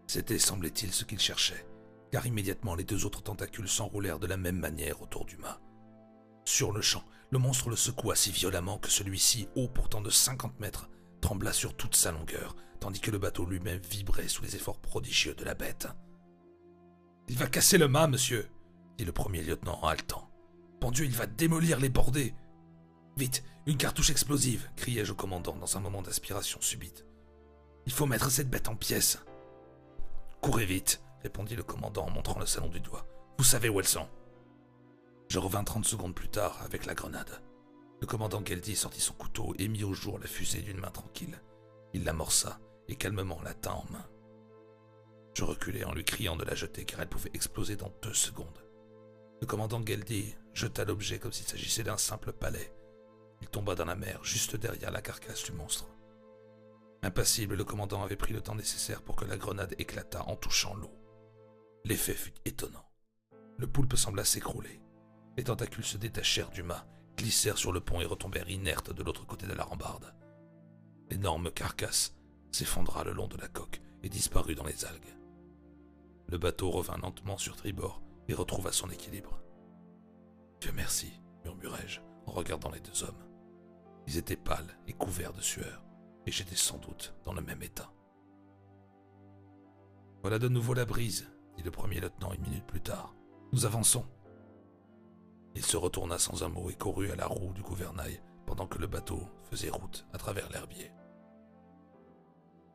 C'était, 0.08 0.40
semblait-il, 0.40 0.92
ce 0.92 1.06
qu'il 1.06 1.20
cherchait, 1.20 1.68
car 2.12 2.26
immédiatement 2.26 2.76
les 2.76 2.84
deux 2.84 3.06
autres 3.06 3.24
tentacules 3.24 3.70
s'enroulèrent 3.70 4.20
de 4.20 4.28
la 4.28 4.38
même 4.38 4.60
manière 4.60 5.02
autour 5.02 5.26
du 5.26 5.38
mât. 5.38 5.62
Sur 6.46 6.72
le 6.72 6.82
champ, 6.82 7.04
le 7.32 7.40
monstre 7.40 7.70
le 7.70 7.76
secoua 7.76 8.16
si 8.16 8.32
violemment 8.32 8.78
que 8.78 8.90
celui-ci, 8.90 9.48
haut 9.56 9.68
pourtant 9.68 10.02
de 10.02 10.10
cinquante 10.10 10.60
mètres, 10.60 10.90
trembla 11.22 11.54
sur 11.54 11.76
toute 11.76 11.96
sa 11.96 12.12
longueur, 12.12 12.56
tandis 12.80 13.02
que 13.02 13.12
le 13.12 13.20
bateau 13.20 13.46
lui-même 13.46 13.82
vibrait 13.82 14.28
sous 14.28 14.44
les 14.44 14.56
efforts 14.56 14.80
prodigieux 14.80 15.36
de 15.36 15.44
la 15.44 15.54
bête. 15.54 15.88
Il 17.28 17.38
va 17.38 17.48
casser 17.48 17.78
le 17.78 17.88
mât, 17.88 18.08
monsieur, 18.08 18.50
dit 18.98 19.06
le 19.06 19.12
premier 19.12 19.42
lieutenant 19.42 19.80
en 19.82 19.88
haletant. 19.88 20.30
Dieu, 20.92 21.06
il 21.06 21.12
va 21.12 21.28
démolir 21.28 21.80
les 21.80 21.90
bordées. 21.90 22.34
Vite, 23.18 23.44
une 23.66 23.78
cartouche 23.78 24.10
explosive, 24.10 24.70
criai-je 24.76 25.12
au 25.12 25.16
commandant 25.16 25.56
dans 25.56 25.78
un 25.78 25.80
moment 25.80 26.02
d'aspiration 26.02 26.60
subite. 26.62 27.06
Il 27.86 27.92
faut 27.92 28.06
mettre 28.06 28.32
cette 28.32 28.50
bête 28.50 28.70
en 28.70 28.76
pièces. 28.76 29.20
Courez 30.42 30.66
vite, 30.66 31.04
répondit 31.22 31.56
le 31.56 31.64
commandant 31.64 32.06
en 32.06 32.12
montrant 32.12 32.40
le 32.40 32.46
salon 32.46 32.70
du 32.70 32.80
doigt. 32.80 33.06
Vous 33.38 33.44
savez 33.44 33.70
où 33.70 33.80
elles 33.80 33.88
sont. 33.88 34.08
Je 35.30 35.38
revins 35.38 35.64
trente 35.64 35.86
secondes 35.86 36.16
plus 36.16 36.28
tard 36.28 36.60
avec 36.64 36.88
la 36.88 36.96
grenade. 36.96 37.40
Le 38.02 38.08
commandant 38.08 38.44
Geldy 38.44 38.76
sortit 38.76 39.00
son 39.00 39.14
couteau 39.14 39.54
et 39.60 39.68
mit 39.68 39.84
au 39.84 39.94
jour 39.94 40.18
la 40.18 40.26
fusée 40.26 40.64
d'une 40.64 40.80
main 40.80 40.90
tranquille. 40.90 41.40
Il 41.94 42.04
l'amorça 42.04 42.60
et 42.88 42.96
calmement 42.96 43.40
la 43.44 43.54
tint 43.54 43.74
en 43.74 43.86
main. 43.92 44.08
Je 45.36 45.44
reculai 45.44 45.84
en 45.84 45.94
lui 45.94 46.04
criant 46.04 46.36
de 46.36 46.46
la 46.46 46.56
jeter 46.56 46.84
car 46.84 47.02
elle 47.02 47.10
pouvait 47.10 47.30
exploser 47.36 47.76
dans 47.76 47.94
deux 48.02 48.16
secondes. 48.16 48.66
Le 49.40 49.46
commandant 49.46 49.86
Geldy 49.86 50.36
jeta 50.56 50.84
l'objet 50.84 51.20
comme 51.20 51.32
s'il 51.32 51.48
s'agissait 51.48 51.84
d'un 51.84 51.98
simple 51.98 52.34
palais. 52.34 52.74
Il 53.44 53.50
tomba 53.50 53.76
dans 53.76 53.86
la 53.86 53.96
mer 53.96 54.24
juste 54.24 54.56
derrière 54.56 54.92
la 54.92 55.04
carcasse 55.04 55.44
du 55.44 55.52
monstre. 55.52 55.86
Impassible, 57.04 57.56
le 57.56 57.64
commandant 57.64 58.02
avait 58.02 58.16
pris 58.16 58.34
le 58.34 58.42
temps 58.42 58.56
nécessaire 58.56 59.04
pour 59.04 59.16
que 59.16 59.26
la 59.26 59.38
grenade 59.38 59.76
éclatât 59.78 60.24
en 60.24 60.36
touchant 60.36 60.74
l'eau. 60.74 60.92
L'effet 61.86 62.16
fut 62.16 62.34
étonnant. 62.46 62.86
Le 63.58 63.68
poulpe 63.68 63.96
sembla 63.96 64.26
s'écrouler. 64.26 64.82
Les 65.40 65.46
tentacules 65.46 65.86
se 65.86 65.96
détachèrent 65.96 66.50
du 66.50 66.64
mât, 66.64 66.86
glissèrent 67.16 67.58
sur 67.58 67.72
le 67.72 67.80
pont 67.80 68.02
et 68.02 68.06
retombèrent 68.06 68.50
inertes 68.50 68.92
de 68.92 69.04
l'autre 69.04 69.26
côté 69.26 69.48
de 69.48 69.54
la 69.54 69.64
rambarde. 69.64 70.14
L'énorme 71.10 71.50
carcasse 71.50 72.14
s'effondra 72.52 73.06
le 73.06 73.14
long 73.14 73.30
de 73.30 73.38
la 73.38 73.48
coque 73.48 73.82
et 74.04 74.10
disparut 74.10 74.56
dans 74.56 74.66
les 74.66 74.84
algues. 74.84 75.18
Le 76.28 76.38
bateau 76.38 76.70
revint 76.70 76.98
lentement 76.98 77.38
sur 77.38 77.56
tribord 77.56 78.02
et 78.28 78.34
retrouva 78.34 78.74
son 78.74 78.90
équilibre. 78.90 79.40
Dieu 80.60 80.74
merci, 80.76 81.22
murmurai-je 81.46 82.02
en 82.26 82.34
regardant 82.34 82.72
les 82.72 82.82
deux 82.82 83.06
hommes. 83.06 83.26
Ils 84.08 84.18
étaient 84.18 84.36
pâles 84.36 84.78
et 84.88 84.94
couverts 84.94 85.32
de 85.32 85.40
sueur, 85.40 85.86
et 86.26 86.34
j'étais 86.34 86.58
sans 86.58 86.80
doute 86.80 87.16
dans 87.24 87.34
le 87.34 87.42
même 87.42 87.64
état. 87.64 87.94
Voilà 90.22 90.38
de 90.38 90.50
nouveau 90.50 90.74
la 90.74 90.84
brise, 90.84 91.32
dit 91.56 91.64
le 91.64 91.72
premier 91.72 92.02
lieutenant 92.02 92.34
une 92.34 92.42
minute 92.42 92.68
plus 92.68 92.82
tard. 92.82 93.16
Nous 93.54 93.66
avançons. 93.66 94.06
Il 95.56 95.66
se 95.66 95.78
retourna 95.78 96.18
sans 96.18 96.44
un 96.44 96.50
mot 96.50 96.70
et 96.70 96.76
courut 96.76 97.12
à 97.12 97.16
la 97.16 97.26
roue 97.26 97.54
du 97.54 97.62
gouvernail 97.62 98.22
pendant 98.46 98.68
que 98.68 98.78
le 98.78 98.88
bateau 98.88 99.22
faisait 99.50 99.70
route 99.70 100.08
à 100.14 100.18
travers 100.18 100.50
l'herbier. 100.50 100.92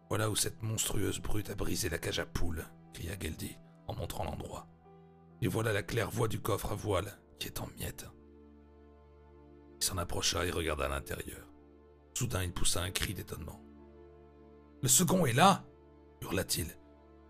Voilà 0.08 0.30
où 0.30 0.36
cette 0.36 0.62
monstrueuse 0.62 1.20
brute 1.20 1.50
a 1.50 1.54
brisé 1.54 1.88
la 1.88 1.98
cage 1.98 2.18
à 2.18 2.26
poules, 2.26 2.66
cria 2.92 3.18
Geldy 3.18 3.56
en 3.86 3.94
montrant 3.94 4.24
l'endroit. 4.24 4.68
Et 5.40 5.48
voilà 5.48 5.72
la 5.72 5.82
claire-voie 5.82 6.28
du 6.28 6.40
coffre 6.40 6.72
à 6.72 6.74
voile 6.74 7.18
qui 7.38 7.48
est 7.48 7.60
en 7.60 7.68
miettes. 7.76 8.06
Il 9.76 9.84
s'en 9.84 9.98
approcha 9.98 10.46
et 10.46 10.50
regarda 10.50 10.88
l'intérieur. 10.88 11.48
Soudain, 12.14 12.44
il 12.44 12.52
poussa 12.52 12.80
un 12.80 12.90
cri 12.90 13.12
d'étonnement. 13.14 13.60
Le 14.82 14.88
second 14.88 15.26
est 15.26 15.32
là 15.32 15.64
hurla-t-il. 16.22 16.66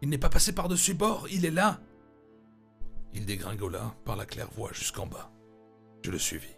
Il 0.02 0.08
n'est 0.08 0.18
pas 0.18 0.28
passé 0.28 0.54
par-dessus 0.54 0.94
bord, 0.94 1.26
il 1.30 1.44
est 1.44 1.50
là 1.50 1.80
Il 3.14 3.26
dégringola 3.26 3.94
par 4.04 4.16
la 4.16 4.26
claire-voie 4.26 4.72
jusqu'en 4.72 5.06
bas. 5.06 5.30
Je 6.04 6.10
le 6.10 6.18
suivis. 6.18 6.54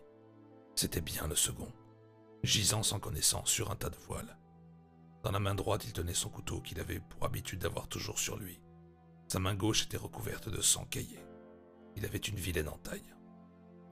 C'était 0.75 1.01
bien 1.01 1.29
le 1.29 1.37
second, 1.37 1.73
gisant 2.43 2.83
sans 2.83 2.99
connaissance 2.99 3.49
sur 3.49 3.71
un 3.71 3.77
tas 3.77 3.91
de 3.91 3.97
voiles. 3.97 4.37
Dans 5.23 5.31
la 5.31 5.39
main 5.39 5.55
droite, 5.55 5.85
il 5.85 5.93
tenait 5.93 6.15
son 6.15 6.31
couteau 6.31 6.61
qu'il 6.61 6.81
avait 6.81 6.99
pour 6.99 7.25
habitude 7.25 7.61
d'avoir 7.61 7.87
toujours 7.87 8.19
sur 8.19 8.37
lui. 8.37 8.61
Sa 9.29 9.39
main 9.39 9.55
gauche 9.55 9.85
était 9.85 9.99
recouverte 9.99 10.49
de 10.49 10.61
sang 10.61 10.85
caillé. 10.87 11.21
Il 11.95 12.05
avait 12.05 12.19
une 12.19 12.35
vilaine 12.35 12.69
entaille. 12.69 13.15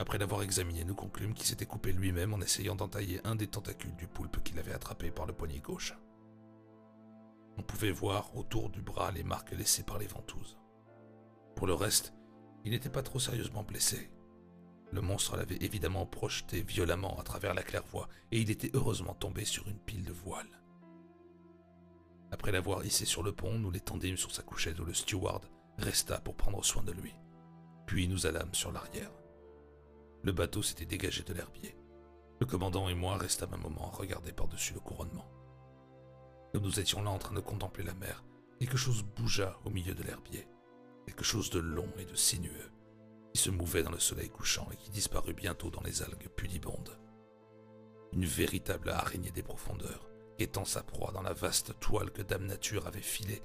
Après 0.01 0.19
l'avoir 0.19 0.43
examiné, 0.43 0.83
nous 0.83 0.97
conclûmes 0.97 1.35
qu'il 1.35 1.47
s'était 1.47 1.67
coupé 1.67 1.93
lui-même 1.93 2.35
en 2.35 2.40
essayant 2.40 2.75
d'entailler 2.75 3.21
un 3.23 3.37
des 3.37 3.47
tentacules 3.47 3.95
du 3.95 4.09
poulpe 4.09 4.43
qu'il 4.43 4.59
avait 4.59 4.75
attrapé 4.75 5.12
par 5.12 5.25
le 5.25 5.35
poignet 5.35 5.61
gauche. 5.61 5.95
On 7.59 7.62
pouvait 7.62 7.93
voir 7.93 8.37
autour 8.37 8.71
du 8.71 8.83
bras 8.83 9.12
les 9.12 9.23
marques 9.23 9.53
laissées 9.53 9.85
par 9.85 9.99
les 9.99 10.09
ventouses. 10.09 10.59
Pour 11.55 11.69
le 11.69 11.75
reste, 11.75 12.12
il 12.64 12.73
n'était 12.73 12.90
pas 12.90 13.05
trop 13.05 13.21
sérieusement 13.21 13.62
blessé. 13.62 14.11
Le 14.94 15.00
monstre 15.00 15.37
l'avait 15.37 15.59
évidemment 15.61 16.07
projeté 16.07 16.62
violemment 16.62 17.18
à 17.18 17.24
travers 17.24 17.52
la 17.52 17.64
claire-voie 17.64 18.09
et 18.30 18.38
il 18.38 18.48
était 18.48 18.70
heureusement 18.74 19.14
tombé 19.14 19.44
sur 19.44 19.66
une 19.66 19.80
pile 19.80 20.04
de 20.04 20.12
voiles. 20.12 20.61
Après 22.30 22.52
l'avoir 22.52 22.85
hissé 22.87 23.04
sur 23.04 23.24
le 23.24 23.33
pont, 23.33 23.59
nous 23.59 23.72
l'étendîmes 23.72 24.16
sur 24.16 24.30
sa 24.30 24.44
couchette 24.44 24.78
où 24.78 24.85
le 24.85 24.94
steward 24.94 25.50
resta 25.78 26.20
pour 26.20 26.37
prendre 26.37 26.64
soin 26.64 26.85
de 26.85 26.92
lui. 26.92 27.12
Puis 27.87 28.07
nous 28.07 28.26
allâmes 28.26 28.54
sur 28.54 28.70
l'arrière. 28.70 29.11
Le 30.22 30.30
bateau 30.30 30.62
s'était 30.62 30.87
dégagé 30.87 31.24
de 31.24 31.35
l'herbier. 31.35 31.76
Le 32.38 32.46
commandant 32.46 32.88
et 32.88 32.94
moi 32.94 33.16
restâmes 33.16 33.54
un 33.54 33.57
moment 33.57 33.90
à 33.90 33.96
regarder 33.96 34.33
par-dessus 34.33 34.74
le 34.74 34.80
couronnement. 34.80 35.28
Comme 36.52 36.62
nous 36.62 36.78
étions 36.78 37.02
là 37.02 37.11
en 37.11 37.18
train 37.18 37.35
de 37.35 37.40
contempler 37.40 37.83
la 37.83 37.94
mer, 37.94 38.24
quelque 38.61 38.76
chose 38.76 39.02
bougea 39.02 39.59
au 39.64 39.70
milieu 39.70 39.94
de 39.94 40.04
l'herbier. 40.04 40.46
Quelque 41.04 41.24
chose 41.24 41.50
de 41.50 41.59
long 41.59 41.92
et 41.98 42.04
de 42.04 42.14
sinueux, 42.14 42.70
qui 43.35 43.40
se 43.42 43.51
mouvait 43.51 43.83
dans 43.83 43.90
le 43.90 43.99
soleil 43.99 44.29
couchant 44.29 44.68
et 44.73 44.77
qui 44.77 44.90
disparut 44.90 45.35
bientôt 45.35 45.68
dans 45.68 45.83
les 45.83 46.03
algues 46.03 46.29
pudibondes. 46.37 46.97
Une 48.12 48.25
véritable 48.25 48.90
araignée 48.90 49.33
des 49.33 49.42
profondeurs, 49.42 50.09
étant 50.38 50.64
sa 50.64 50.85
proie 50.85 51.11
dans 51.11 51.23
la 51.23 51.33
vaste 51.33 51.79
toile 51.81 52.12
que 52.12 52.23
Dame 52.23 52.47
Nature 52.47 52.87
avait 52.87 53.03
filée 53.03 53.42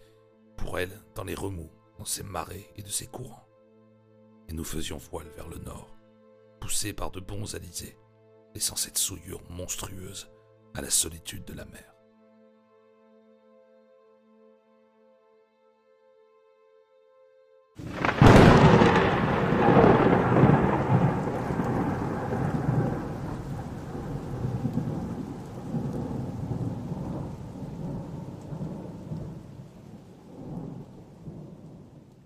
pour 0.57 0.77
elle 0.77 1.01
dans 1.15 1.23
les 1.23 1.33
remous, 1.33 1.71
dans 1.97 2.05
ses 2.05 2.21
marées 2.21 2.69
et 2.75 2.83
de 2.83 2.89
ses 2.89 3.07
courants. 3.07 3.47
Et 4.47 4.53
nous 4.53 4.63
faisions 4.63 4.97
voile 4.97 5.29
vers 5.35 5.49
le 5.49 5.57
nord, 5.57 5.97
poussé 6.61 6.93
par 6.93 7.09
de 7.09 7.19
bons 7.19 7.55
alizés, 7.55 7.97
laissant 8.53 8.75
cette 8.75 8.99
souillure 8.99 9.41
monstrueuse 9.49 10.29
à 10.75 10.81
la 10.81 10.91
solitude 10.91 11.45
de 11.45 11.53
la 11.53 11.65
mer. 11.65 11.88